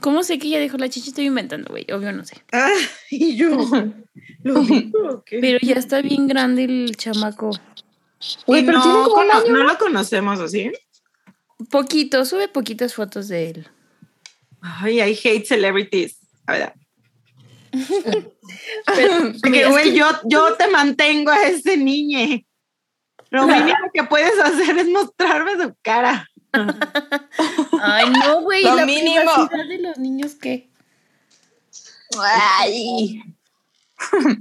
[0.00, 1.10] ¿Cómo sé que ya dejó la chichi?
[1.10, 1.86] Estoy inventando, güey.
[1.92, 2.36] Obvio no sé.
[2.52, 2.70] Ah,
[3.10, 3.50] y yo.
[4.42, 5.24] ¿Lo digo?
[5.28, 7.50] Pero ya está bien grande el chamaco.
[8.46, 9.52] Güey, pero no, tiene como un cono- año.
[9.52, 10.70] no lo conocemos, ¿o sí?
[11.70, 13.68] Poquito, sube poquitas fotos de él.
[14.60, 16.18] Ay, I hate celebrities.
[16.46, 16.72] A ver.
[18.86, 22.40] Pero, Porque, güey, que- yo, yo te mantengo a ese niño.
[23.30, 26.26] Lo mínimo que puedes hacer es mostrarme su cara.
[27.82, 28.64] Ay, no, güey.
[28.64, 29.20] Lo la mínimo.
[29.20, 30.68] privacidad de los niños, ¿qué?
[32.18, 33.22] Ay.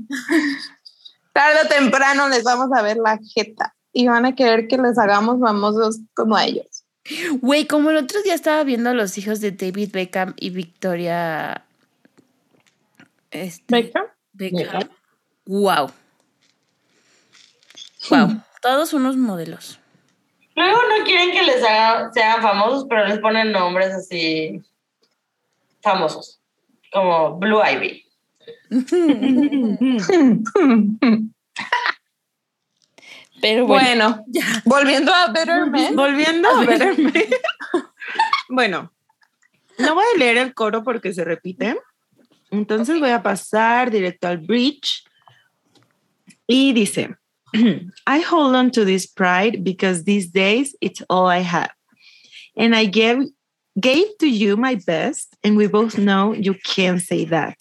[1.33, 4.97] Tarde o temprano les vamos a ver la jeta y van a querer que les
[4.97, 6.83] hagamos famosos como a ellos.
[7.41, 11.65] Güey, como el otro día estaba viendo a los hijos de David Beckham y Victoria.
[13.31, 13.91] Este,
[14.33, 14.89] Beckham.
[15.45, 15.91] Wow.
[18.09, 18.41] Wow.
[18.61, 19.79] Todos unos modelos.
[20.59, 24.61] Luego no quieren que les hagan, sean famosos, pero les ponen nombres así
[25.81, 26.41] famosos,
[26.91, 28.05] como Blue Ivy.
[33.41, 34.21] Pero bueno.
[34.27, 35.95] Bueno, volviendo a Better Men.
[35.95, 37.29] Volviendo a verme.
[38.49, 38.91] bueno,
[39.77, 41.79] no voy a leer el coro porque se repite.
[42.51, 45.05] Entonces voy a pasar directo al bridge.
[46.45, 47.15] Y dice,
[48.07, 51.71] I hold on to this pride because these days it's all I have.
[52.55, 53.25] And I gave
[53.79, 57.57] gave to you my best, and we both know you can't say that.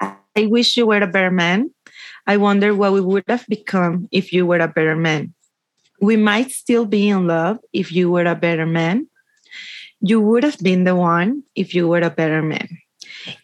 [0.00, 1.70] I wish you were a better man.
[2.26, 5.34] I wonder what we would have become if you were a better man.
[6.00, 9.08] We might still be in love if you were a better man.
[10.00, 12.68] You would have been the one if you were a better man.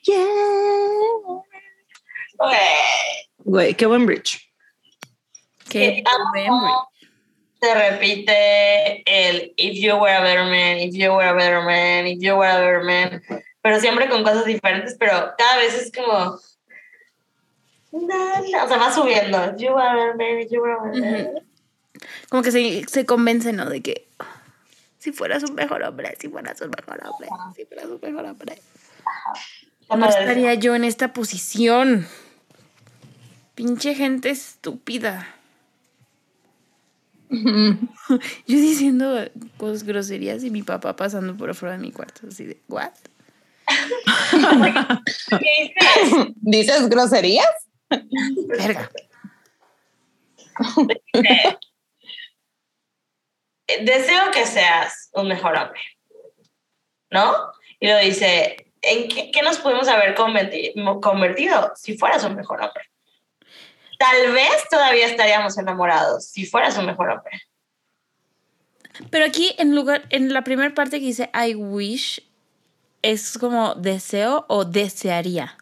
[0.06, 1.40] Yeah.
[3.44, 4.51] Wait, qué buen bridge.
[6.04, 6.88] Amo buen cómo
[7.60, 12.06] Se repite el if you were a better man, if you were a better man,
[12.06, 13.22] if you were a better man,
[13.62, 16.38] pero siempre con cosas diferentes, pero cada vez es como
[17.92, 19.38] o sea, va subiendo.
[19.52, 21.42] If you were a better man, if you were a better man.
[22.28, 23.68] Como que se, se convence, ¿no?
[23.68, 24.24] De que oh,
[24.98, 28.58] si fueras un mejor hombre, si fueras un mejor hombre, si fueras un mejor hombre.
[29.94, 32.06] No estaría yo en esta posición.
[33.54, 35.28] Pinche gente estúpida.
[38.46, 39.24] Yo diciendo
[39.56, 42.92] cosas groserías y mi papá pasando por afuera de mi cuarto, así de, ¿what?
[44.30, 46.26] ¿Qué dices?
[46.36, 47.46] ¿Dices groserías?
[48.48, 48.90] Verga.
[53.82, 55.80] Deseo que seas un mejor hombre.
[57.10, 57.34] ¿No?
[57.80, 62.60] Y lo dice, ¿en qué, qué nos pudimos haber converti- convertido si fueras un mejor
[62.60, 62.84] hombre?
[64.02, 67.40] Tal vez todavía estaríamos enamorados si fueras un mejor hombre.
[69.10, 72.20] Pero aquí en lugar, en la primera parte que dice I wish,
[73.00, 75.56] es como deseo o desearía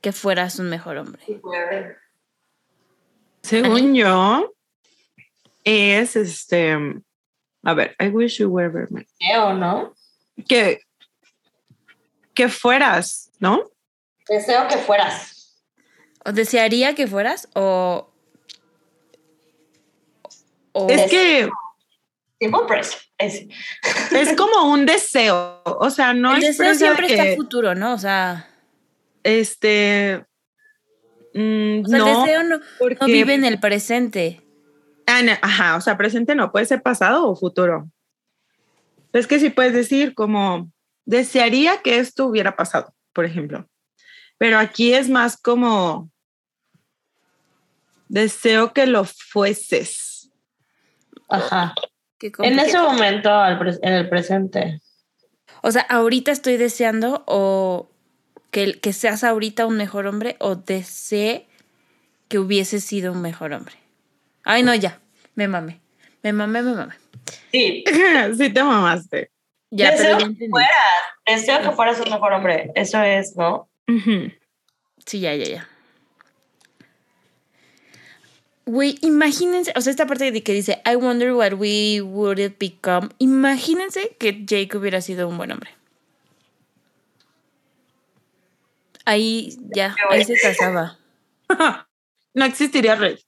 [0.00, 1.20] que fueras un mejor hombre.
[3.42, 4.54] Según yo,
[5.64, 7.02] es este.
[7.64, 9.06] A ver, I wish you were a better man.
[9.18, 9.94] Deseo, ¿no?
[10.48, 10.82] Que,
[12.32, 13.64] que fueras, ¿no?
[14.28, 15.39] Deseo que fueras.
[16.24, 18.10] ¿O desearía que fueras o...
[20.72, 21.48] o Es que.
[23.18, 23.46] Es-
[24.12, 25.62] es como un deseo.
[25.64, 27.92] O sea, no el deseo expresa siempre que, está futuro, ¿no?
[27.94, 28.48] O sea,
[29.22, 30.24] Este.
[31.34, 34.40] mm, o sea, no, el deseo no, porque, no vive en el presente.
[35.06, 37.90] Ah, no, ajá, o sea, presente no, puede ser pasado o futuro.
[39.12, 40.70] Es que sí puedes decir como,
[41.04, 43.66] desearía que esto hubiera pasado, por ejemplo.
[44.38, 46.09] Pero aquí es más como,
[48.10, 50.30] deseo que lo fueses.
[51.28, 51.74] Ajá.
[52.18, 54.80] Qué En ese momento, en el presente.
[55.62, 57.88] O sea, ahorita estoy deseando o
[58.50, 61.46] que, que seas ahorita un mejor hombre o desee
[62.28, 63.76] que hubiese sido un mejor hombre.
[64.44, 65.00] Ay, no, ya.
[65.34, 65.80] Me mame.
[66.22, 66.94] Me mame, me mame.
[67.52, 67.84] Sí.
[68.36, 69.30] sí te mamaste.
[69.70, 70.70] Ya, deseo pero ya que fueras.
[71.26, 72.72] Deseo que fueras un mejor hombre.
[72.74, 73.70] Eso es, ¿no?
[75.06, 75.68] Sí, ya, ya, ya.
[78.70, 82.54] Güey, imagínense, o sea, esta parte de que dice, I wonder what we would have
[82.60, 83.08] become.
[83.18, 85.70] Imagínense que Jake hubiera sido un buen hombre.
[89.04, 90.98] Ahí ya, ahí se casaba.
[92.34, 93.18] no existiría red.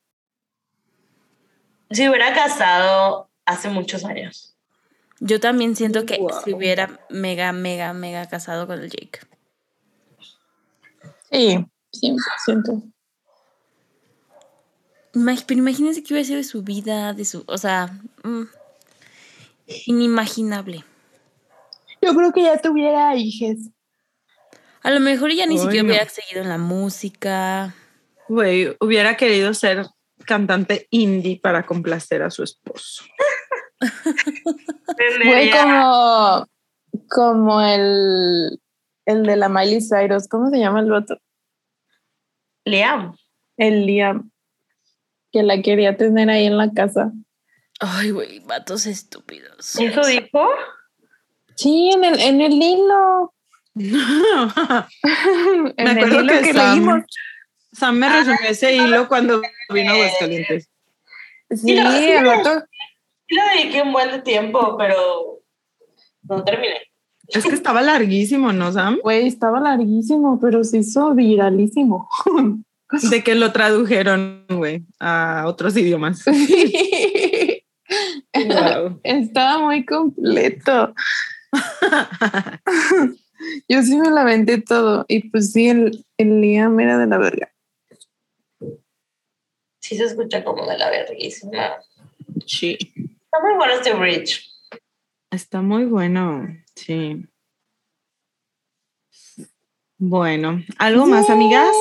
[1.90, 4.54] Si hubiera casado hace muchos años.
[5.18, 6.40] Yo también siento que Wow.
[6.44, 9.18] se hubiera mega, mega, mega casado con el Jake.
[11.32, 12.16] Sí, 100%.
[12.46, 12.91] Imag-
[15.12, 17.88] pero imagínense que hubiera sido de su vida, de su, o sea,
[18.24, 18.44] mm,
[19.86, 20.84] inimaginable.
[22.00, 23.70] Yo creo que ya tuviera hijes.
[24.82, 25.90] A lo mejor ella ni siquiera no.
[25.90, 27.74] hubiera seguido en la música.
[28.28, 29.86] Güey, hubiera querido ser
[30.24, 33.04] cantante indie para complacer a su esposo.
[35.22, 36.46] Fue como,
[37.08, 38.60] como el,
[39.06, 40.26] el de la Miley Cyrus.
[40.28, 41.18] ¿Cómo se llama el vato?
[42.64, 43.16] Liam.
[43.56, 44.31] El Liam.
[45.32, 47.12] Que la quería tener ahí en la casa.
[47.80, 49.76] Ay, güey, vatos estúpidos.
[49.80, 50.48] ¿Eso dijo?
[51.56, 53.34] Sí, en el, en el hilo.
[53.74, 57.02] en Me el acuerdo hilo que, que, Sam, leímos.
[57.72, 59.40] Sam me resumió ese hilo cuando
[59.72, 60.68] vino a Aguascalientes.
[61.50, 62.64] Sí, lo- sí, el lo- vato.
[63.28, 65.40] Sí le dediqué un buen de tiempo, pero
[66.24, 66.82] no terminé.
[67.28, 68.98] Es que estaba larguísimo, ¿no, Sam?
[69.02, 72.08] Güey, estaba larguísimo, pero se hizo viralísimo.
[73.10, 76.24] De que lo tradujeron, güey, a otros idiomas.
[78.34, 79.00] Wow.
[79.02, 80.94] Estaba muy completo.
[83.68, 85.04] Yo sí me la vendé todo.
[85.08, 87.52] Y pues sí, el, el Liam era de la verga.
[89.80, 91.72] Sí se escucha como de la verguísima.
[92.46, 92.78] Sí.
[92.96, 94.50] Está muy bueno este bridge.
[95.30, 97.26] Está muy bueno, sí.
[99.98, 101.74] Bueno, ¿algo más, amigas?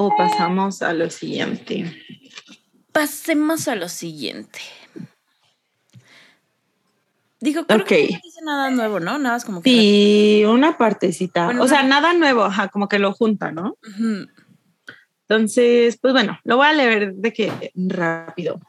[0.00, 1.92] ¿O pasamos a lo siguiente?
[2.92, 4.60] pasemos a lo siguiente.
[7.40, 9.18] Digo, creo que no dice nada nuevo, ¿no?
[9.18, 9.70] Nada más como que.
[9.70, 11.46] Sí, una partecita.
[11.46, 13.76] Bueno, o sea, nada nuevo, ajá, como que lo junta, ¿no?
[15.28, 18.60] Entonces, pues bueno, lo voy a leer de que rápido.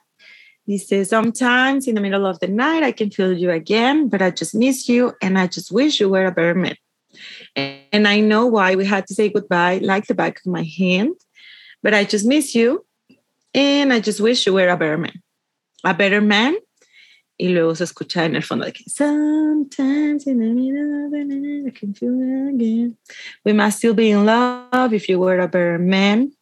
[0.66, 4.32] Dice, sometimes in the middle of the night I can feel you again, but I
[4.32, 6.76] just miss you and I just wish you were a better man.
[7.56, 11.16] And I know why we had to say goodbye like the back of my hand,
[11.84, 12.86] but I just miss you
[13.54, 15.22] and I just wish you were a better man.
[15.84, 16.56] A better man.
[17.40, 21.24] Y luego se escucha en el fondo de que sometimes in the middle of the
[21.24, 22.98] night I can feel it again.
[23.46, 26.34] We must still be in love if you were a better man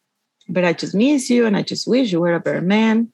[0.48, 3.12] but I just miss you and I just wish you were a better man.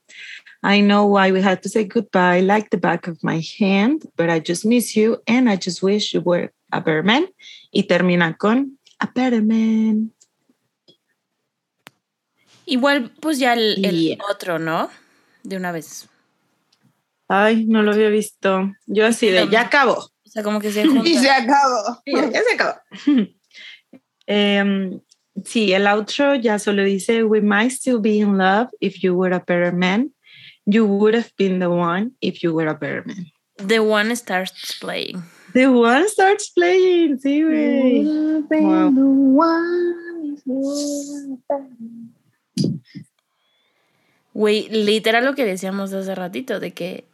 [0.65, 4.31] I know why we had to say goodbye like the back of my hand, but
[4.31, 7.27] I just miss you and I just wish you were a better man.
[7.71, 10.13] Y termina con a better man.
[12.67, 14.89] Igual, pues ya el, otro, ¿no?
[15.43, 16.09] De una vez.
[17.29, 18.73] Ay, no lo había visto.
[18.87, 19.99] Yo así de, ya acabó.
[19.99, 21.07] O sea, como que se junta.
[21.07, 22.01] Y se acabó.
[22.07, 22.81] Ya, ya se acabó.
[24.27, 25.03] Em,
[25.45, 29.35] sí, el outro ya solo dice, we might still be in love if you were
[29.35, 30.15] a better man.
[30.67, 33.31] You would have been the one if you were a better man.
[33.59, 35.23] The one starts playing.
[35.53, 38.05] The one starts playing, sí, güey.
[38.51, 39.85] Wow.
[44.33, 47.05] Güey, literal lo que decíamos hace ratito, de que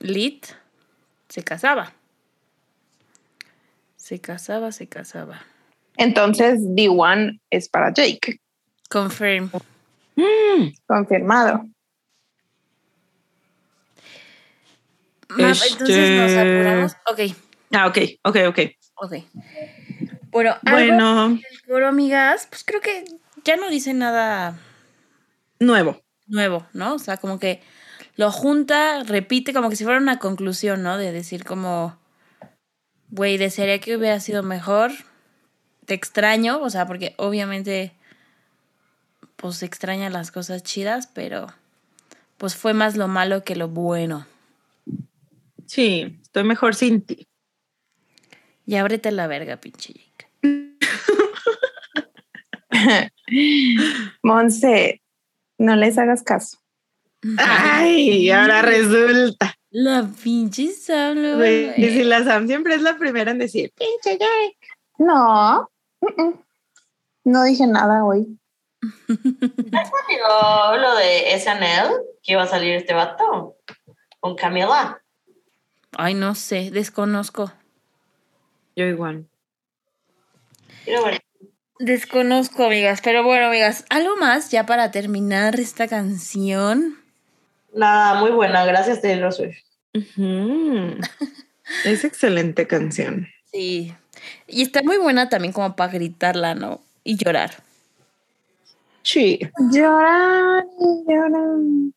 [0.00, 0.46] Lit
[1.28, 1.94] se casaba.
[3.96, 5.40] Se casaba, se casaba.
[5.96, 8.40] Entonces, D1 es para Jake.
[8.90, 9.50] Confirm.
[10.16, 11.64] Mm, Confirmado.
[15.30, 16.92] Map, entonces nos apuramos.
[17.06, 17.20] Ok,
[17.72, 18.58] Ah, ok, ok, ok.
[18.96, 19.14] ok.
[20.30, 23.04] Bueno, algo Bueno, del coro, amigas, pues creo que
[23.44, 24.58] ya no dice nada
[25.58, 26.00] nuevo.
[26.26, 26.94] nuevo, ¿no?
[26.94, 27.60] O sea, como que
[28.16, 30.98] lo junta, repite, como que si fuera una conclusión, ¿no?
[30.98, 31.96] De decir como,
[33.10, 34.92] güey, desearía que hubiera sido mejor,
[35.86, 37.92] te extraño, o sea, porque obviamente,
[39.36, 41.48] pues se extrañan las cosas chidas, pero
[42.36, 44.26] pues fue más lo malo que lo bueno.
[45.70, 47.28] Sí, estoy mejor sin ti.
[48.66, 50.28] Y ábrete la verga, pinche Jake.
[54.24, 55.00] Monse,
[55.58, 56.58] no les hagas caso.
[57.38, 59.54] Ay, ahora resulta.
[59.70, 64.18] La pinche Sam, Güey, y si la Sam siempre es la primera en decir, pinche
[64.18, 64.58] Jake.
[64.98, 65.70] No.
[67.22, 68.40] No dije nada hoy.
[69.06, 71.92] Salió lo de SNL,
[72.24, 73.54] que iba a salir este vato
[74.18, 75.00] con Camila.
[75.92, 77.52] Ay, no sé, desconozco.
[78.76, 79.26] Yo igual.
[80.84, 81.20] Quiero ver.
[81.78, 86.98] Desconozco, amigas, pero bueno, amigas, algo más ya para terminar esta canción.
[87.74, 89.58] Nada, muy buena, gracias Taylor Swift.
[89.94, 90.98] Ujú.
[91.84, 93.28] Es excelente canción.
[93.52, 93.94] Sí.
[94.46, 96.80] Y está muy buena también como para gritarla, ¿no?
[97.02, 97.62] Y llorar.
[99.02, 99.40] Sí.
[99.72, 101.94] Lloran y lloran.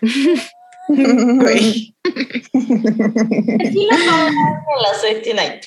[0.88, 1.94] Güey.
[2.04, 4.30] Aquí la ponemos
[4.76, 5.64] en la Safety Night.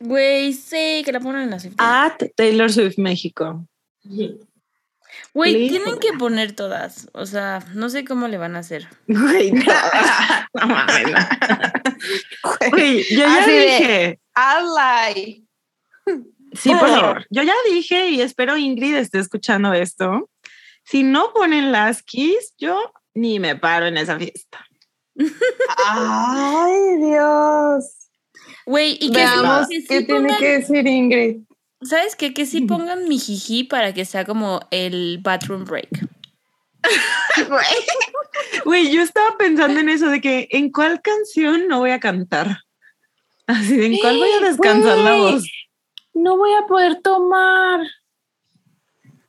[0.00, 1.76] Güey, sí, que la ponen en la safety.
[1.78, 3.66] At Taylor Swift México.
[4.04, 5.68] Güey, please.
[5.68, 7.08] tienen que poner todas.
[7.12, 8.88] O sea, no sé cómo le van a hacer.
[9.06, 9.64] Güey, no.
[10.54, 12.70] No mames, no.
[12.70, 14.20] Güey, yo ya Así dije.
[14.34, 15.44] Alay.
[16.54, 17.26] Sí, por favor.
[17.30, 20.30] Yo ya dije y espero Ingrid esté escuchando esto.
[20.84, 24.66] Si no ponen las keys, yo ni me paro en esa fiesta.
[25.86, 28.10] Ay, Dios.
[28.66, 31.36] Güey, y que, Veamos sí- qué tiene que decir Ingrid.
[31.82, 32.34] ¿sabes qué?
[32.34, 35.88] Que sí pongan mi jiji para que sea como el bathroom break.
[38.64, 38.92] Güey.
[38.92, 42.58] Yo estaba pensando en eso de que en cuál canción no voy a cantar.
[43.46, 45.44] Así de en cuál voy a descansar la voz.
[46.14, 47.80] No voy a poder tomar.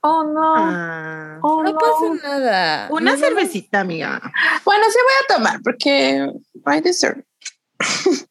[0.01, 0.53] Oh, no.
[0.55, 1.39] Ah.
[1.41, 1.77] Oh, No no.
[1.77, 2.87] pasa nada.
[2.91, 4.21] Una cervecita, amiga.
[4.63, 6.31] Bueno, sí voy a tomar porque
[6.65, 7.23] I deserve.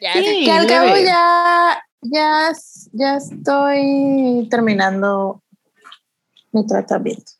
[0.00, 2.52] Ya, Sí, Que al cabo ya, ya,
[2.92, 5.42] ya estoy terminando
[6.52, 7.32] mi tratamiento.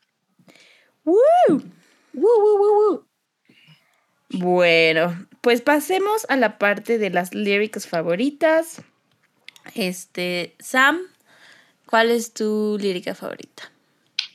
[1.05, 1.15] ¡Woo!
[1.47, 1.61] ¡Woo,
[2.13, 3.05] woo, woo, woo!
[4.31, 8.81] Bueno, pues pasemos a la parte de las lyrics favoritas.
[9.73, 10.99] Este, Sam,
[11.89, 13.71] ¿cuál es tu lírica favorita?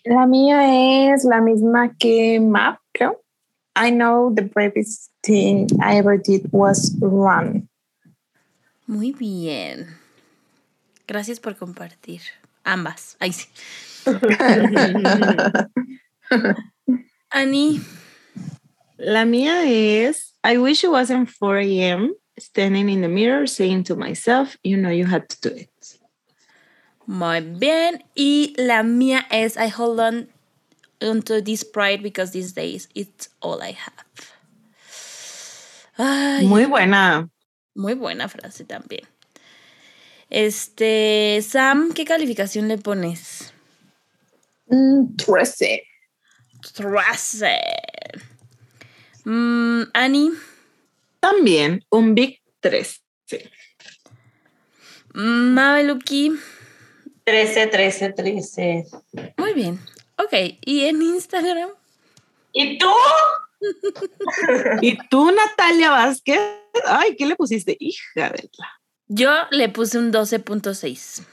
[0.05, 3.23] La mía es la misma que Map, creo.
[3.77, 7.69] I know the bravest thing I ever did was run.
[8.87, 9.87] Muy bien.
[11.07, 12.21] Gracias por compartir.
[12.65, 13.17] Ambas.
[13.21, 13.49] Ay, sí.
[17.31, 17.81] Annie.
[18.97, 22.15] La mía es I wish it wasn't 4 a.m.
[22.39, 25.71] standing in the mirror saying to myself, you know you had to do it.
[27.07, 28.05] Muy bien.
[28.15, 30.29] Y la mía es I hold on
[31.03, 34.05] onto this pride because these days it's all I have.
[35.97, 37.29] Ay, Muy buena.
[37.75, 39.03] muy buena frase también.
[40.31, 43.53] Este, Sam, ¿qué calificación le pones?
[44.67, 45.83] Mm, 13.
[46.75, 47.59] Trece.
[49.25, 50.31] Mm, Annie,
[51.21, 53.03] También un Big 3.
[53.27, 53.39] Sí.
[55.15, 56.33] mm, Mabeluki.
[57.25, 58.85] 13, 13, 13.
[59.37, 59.81] Muy bien.
[60.19, 60.33] Ok,
[60.65, 61.71] ¿y en Instagram?
[62.53, 62.91] ¿Y tú?
[64.83, 66.41] ¿Y tú, Natalia Vázquez?
[66.87, 67.77] Ay, ¿qué le pusiste?
[67.81, 68.69] Hija de la.
[69.09, 71.25] Yo le puse un 12.6.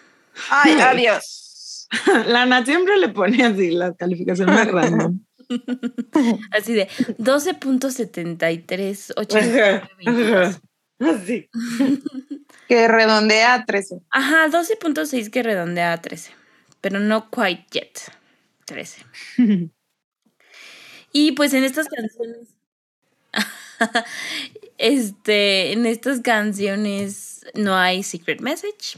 [0.49, 1.87] Ay, adiós.
[2.27, 5.19] La Nat siempre le pone así la calificación más random.
[6.51, 6.87] Así de
[7.17, 10.55] 12.73, 89,
[11.09, 11.49] Así.
[12.67, 14.01] Que redondea a 13.
[14.11, 16.31] Ajá, 12.6 que redondea a 13.
[16.79, 17.99] Pero no quite yet.
[18.65, 19.05] 13.
[21.13, 22.55] Y pues en estas canciones.
[24.77, 28.97] este, en estas canciones no hay secret message.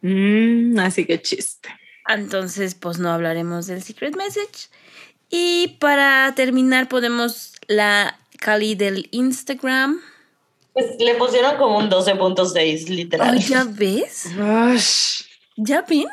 [0.00, 1.68] Mm, así que chiste.
[2.08, 4.70] Entonces, pues no hablaremos del secret message.
[5.28, 10.00] Y para terminar, podemos la Cali del Instagram.
[10.74, 13.34] Pues le pusieron como un 12.6, literal.
[13.34, 14.26] Ay, ¿Ya ves?
[14.36, 15.22] Ush.
[15.56, 16.06] ¿Ya ven?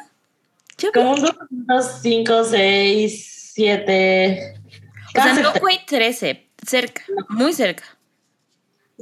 [0.78, 1.04] ¿Ya ven?
[1.04, 1.20] Como un
[1.68, 4.54] 2.5, 6, 7.
[5.08, 7.84] O sea, no fue 13, cerca, muy cerca.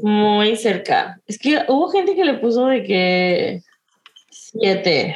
[0.02, 1.19] Muy cerca.
[1.27, 3.61] Es que hubo gente que le puso de que
[4.31, 5.15] 7.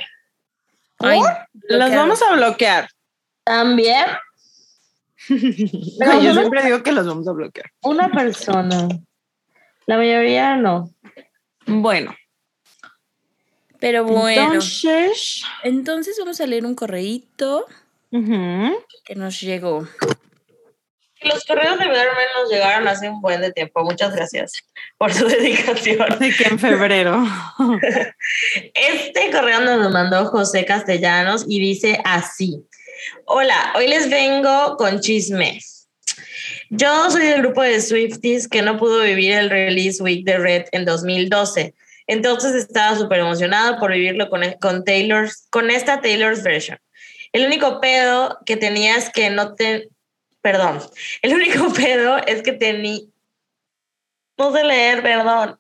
[0.99, 1.22] Ay,
[1.70, 2.90] Los vamos a bloquear.
[3.45, 4.06] También
[5.30, 7.72] Ay, yo siempre digo que los vamos a bloquear.
[7.84, 8.88] una persona.
[9.86, 10.90] La mayoría no.
[11.66, 12.16] Bueno,
[13.80, 15.44] Pero bueno, entonces.
[15.64, 17.66] entonces vamos a leer un correíto
[18.12, 19.88] que nos llegó.
[21.22, 23.82] Los correos de Betterman nos llegaron hace un buen de tiempo.
[23.84, 24.52] Muchas gracias
[24.98, 26.20] por su dedicación.
[26.20, 27.24] De que en febrero.
[28.74, 32.66] Este correo nos lo mandó José Castellanos y dice así.
[33.26, 35.73] Hola, hoy les vengo con chismes.
[36.76, 40.66] Yo soy del grupo de Swifties que no pudo vivir el release week de Red
[40.72, 41.76] en 2012.
[42.08, 46.80] Entonces estaba súper emocionado por vivirlo con, con, Taylor's, con esta Taylor's version.
[47.32, 49.90] El único pedo que tenía es que no te...
[50.41, 50.80] Perdón.
[51.22, 53.02] El único pedo es que tenía...
[54.40, 55.60] No sé leer, perdón.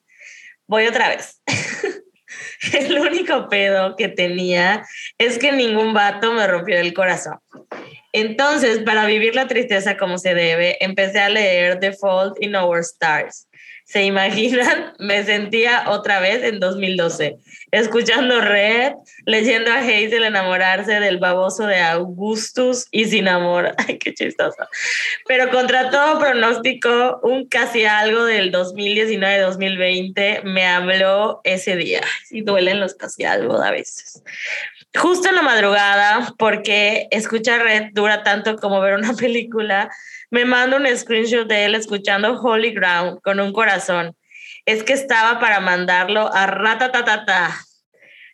[0.65, 1.43] Voy otra vez.
[2.73, 4.83] El único pedo que tenía
[5.19, 7.37] es que ningún vato me rompió el corazón.
[8.13, 12.79] Entonces, para vivir la tristeza como se debe, empecé a leer The Fault in Our
[12.79, 13.47] Stars.
[13.85, 14.93] ¿Se imaginan?
[14.99, 17.35] Me sentía otra vez en 2012,
[17.71, 18.93] escuchando Red,
[19.25, 23.75] leyendo a Hazel enamorarse del baboso de Augustus y sin amor.
[23.87, 24.67] Ay, qué chistoso.
[25.27, 32.01] Pero contra todo pronóstico, un casi algo del 2019-2020 me habló ese día.
[32.31, 34.23] Y duelen los casi algo a veces.
[34.95, 39.89] Justo en la madrugada, porque escuchar Red dura tanto como ver una película,
[40.29, 44.15] me manda un screenshot de él escuchando Holy Ground con un corazón.
[44.65, 47.55] Es que estaba para mandarlo a ratatatata.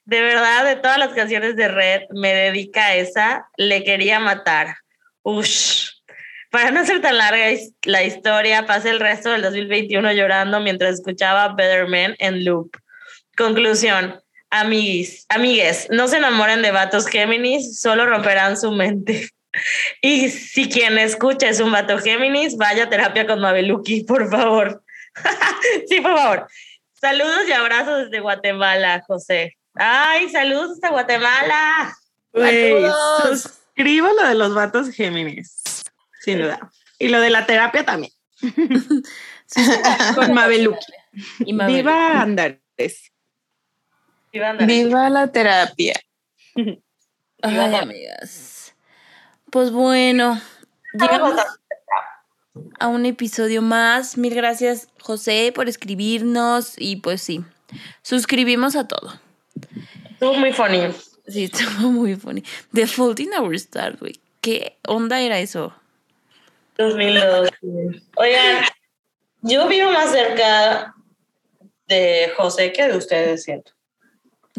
[0.03, 3.48] De verdad, de todas las canciones de Red, me dedica esa.
[3.57, 4.76] Le quería matar.
[5.23, 5.90] Ush.
[6.52, 7.45] Para no ser tan larga
[7.84, 12.72] la historia, pasé el resto del 2021 llorando mientras escuchaba Better Man en loop.
[13.38, 14.19] Conclusión.
[14.51, 19.30] Amiguis, amigues, no se enamoren de vatos Géminis, solo romperán su mente.
[20.03, 24.84] Y si quien escucha es un vato Géminis, vaya a terapia con Mabeluki, por favor.
[25.89, 26.47] sí, por favor.
[26.93, 29.57] Saludos y abrazos desde Guatemala, José.
[29.73, 31.97] Ay, saludos desde Guatemala.
[32.31, 33.41] Güey, Saludos.
[33.41, 35.63] suscribo lo de los vatos Géminis.
[36.21, 36.71] Sin duda.
[36.99, 38.13] Y lo de la terapia también.
[40.15, 40.93] Con Mabeluki.
[41.39, 41.76] Y Mabel.
[41.76, 43.09] Viva Andares.
[44.31, 44.53] Viva.
[44.53, 45.99] Viva la terapia.
[47.41, 48.76] Ay, amigas.
[49.51, 50.39] Pues bueno,
[50.93, 51.39] llegamos
[52.80, 54.18] a un episodio más.
[54.18, 56.73] Mil gracias, José, por escribirnos.
[56.77, 57.43] Y pues sí,
[58.01, 59.19] suscribimos a todo.
[60.11, 60.93] Estuvo muy funny.
[61.27, 62.43] Sí, estuvo muy funny.
[62.73, 64.19] The Fault in Our Stars, güey.
[64.41, 65.73] ¿Qué onda era eso?
[66.77, 67.49] 2002.
[68.15, 68.65] Oigan,
[69.41, 70.93] yo vivo más cerca
[71.88, 73.72] de José que de ustedes, siento.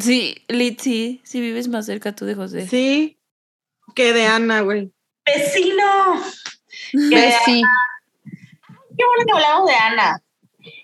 [0.00, 2.66] Sí, Lit, sí, sí vives más cerca tú de José.
[2.66, 3.18] Sí,
[3.94, 4.92] que de Ana, güey.
[5.24, 6.22] ¡Vecino!
[6.92, 7.62] Sí.
[9.00, 10.22] Qué bueno que hablamos de Ana.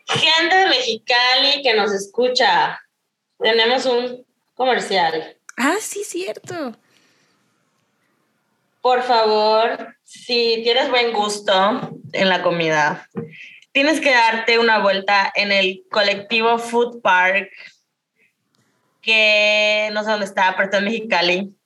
[0.07, 2.81] Gente de Mexicali que nos escucha.
[3.39, 4.25] Tenemos un
[4.55, 5.37] comercial.
[5.57, 6.77] Ah, sí, cierto.
[8.81, 13.09] Por favor, si tienes buen gusto en la comida,
[13.73, 17.51] tienes que darte una vuelta en el colectivo Food Park,
[19.07, 21.57] que no sé dónde está, pero está en Mexicali.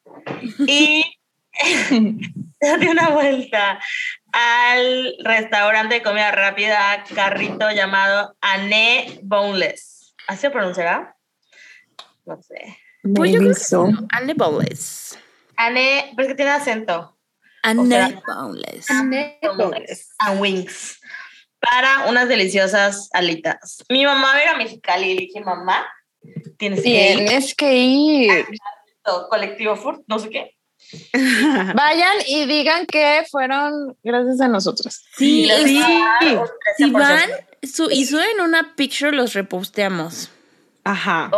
[0.59, 1.05] Y
[2.61, 3.81] date una vuelta
[4.33, 10.15] al restaurante de comida rápida, carrito llamado Ané Boneless.
[10.29, 11.17] ¿Así se pronunciará?
[12.27, 12.79] No sé.
[13.15, 13.89] Pues yo creo que so.
[13.89, 14.07] no.
[14.13, 15.19] Anne Bowles.
[15.57, 17.17] Ané, pero es que tiene acento.
[17.63, 18.23] Anne sea,
[19.57, 20.15] Bowles.
[20.19, 21.01] and wings
[21.59, 23.85] para unas deliciosas alitas.
[23.89, 25.87] Mi mamá era mexicali y le dije, mamá,
[26.59, 27.17] tienes que ir.
[27.17, 28.47] Tienes que ir.
[29.03, 30.57] Todo Colectivo Food, no sé qué.
[31.75, 35.05] Vayan y digan que fueron gracias a nosotros.
[35.17, 35.83] Sí, sí.
[36.77, 36.93] Si 13%.
[36.93, 37.31] van
[37.63, 40.31] su, y suben una picture, los reposteamos.
[40.85, 41.31] Ajá.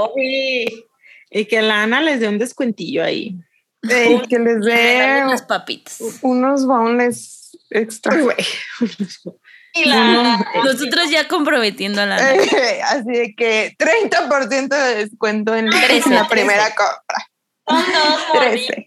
[1.30, 3.36] Y que la Ana les dé un descuentillo ahí.
[3.82, 5.98] Que les dé unas papitas.
[6.22, 8.16] unos boneless extra.
[8.16, 8.36] Güey.
[9.74, 12.16] y la Nosotros ya comprometiendo a la.
[12.88, 17.28] Así de que 30% de descuento en la primera compra.
[17.66, 18.86] son dos morritas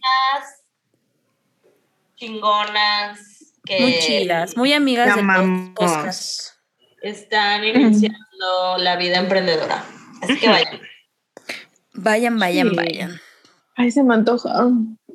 [2.16, 3.20] chingonas
[3.66, 4.00] que
[4.56, 5.22] Muy amigas de
[7.02, 9.84] están iniciando la vida emprendedora.
[10.22, 10.82] Así que vayan.
[11.94, 12.76] Vayan, vayan, Sí.
[12.76, 13.22] vayan.
[13.78, 14.70] Ay, se me antoja.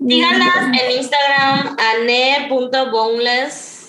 [0.06, 1.76] Síganlas en Instagram,
[2.48, 3.80] ane.boneless.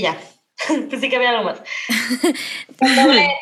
[0.00, 0.18] Y ya.
[0.90, 1.58] Pensé que había algo más.
[2.78, 3.34] Con doble N.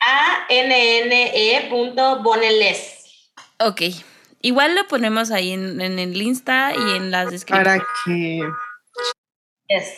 [0.00, 3.04] A-N-N-E punto boneless.
[3.58, 3.82] Ok.
[4.42, 7.82] Igual lo ponemos ahí en, en el Insta y en las descripciones.
[7.82, 8.42] Para que.
[9.68, 9.94] Yes.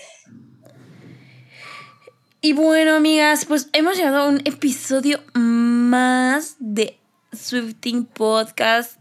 [2.42, 6.98] Y bueno, amigas, pues hemos llegado a un episodio más de
[7.32, 8.98] Swifting Podcast.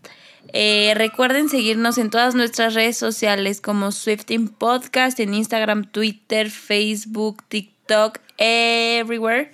[0.53, 7.44] Eh, recuerden seguirnos en todas nuestras redes sociales como Swifting Podcast, en Instagram, Twitter, Facebook,
[7.48, 9.53] TikTok, everywhere.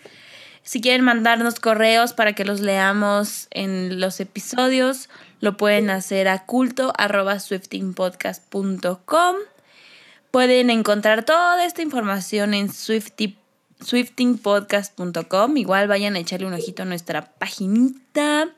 [0.64, 5.10] Si quieren mandarnos correos para que los leamos en los episodios,
[5.40, 6.92] lo pueden hacer a culto.
[10.32, 15.58] Pueden encontrar toda esta información en swiftingpodcast.com.
[15.58, 18.50] Igual vayan a echarle un ojito a nuestra paginita.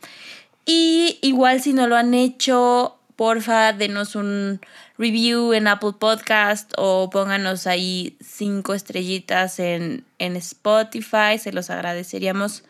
[0.71, 4.61] Y igual si no lo han hecho, porfa, denos un
[4.99, 11.39] review en Apple Podcast o pónganos ahí cinco estrellitas en, en Spotify.
[11.39, 12.63] Se los agradeceríamos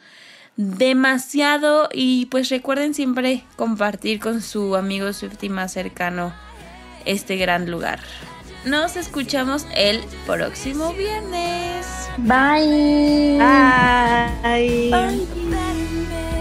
[0.56, 1.90] demasiado.
[1.92, 6.34] Y pues recuerden siempre compartir con su amigo Swifty más cercano
[7.04, 8.00] este gran lugar.
[8.64, 11.86] Nos escuchamos el próximo viernes.
[12.20, 13.40] Bye.
[13.42, 14.90] Ay.
[14.92, 16.39] We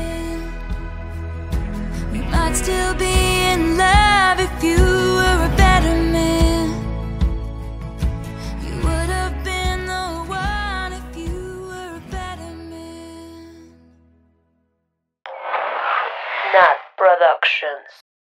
[2.31, 3.15] might still be
[3.53, 6.69] in love if you were a better man.
[8.65, 13.73] You would have been the one if you were a better man.
[16.55, 17.98] Nat Productions.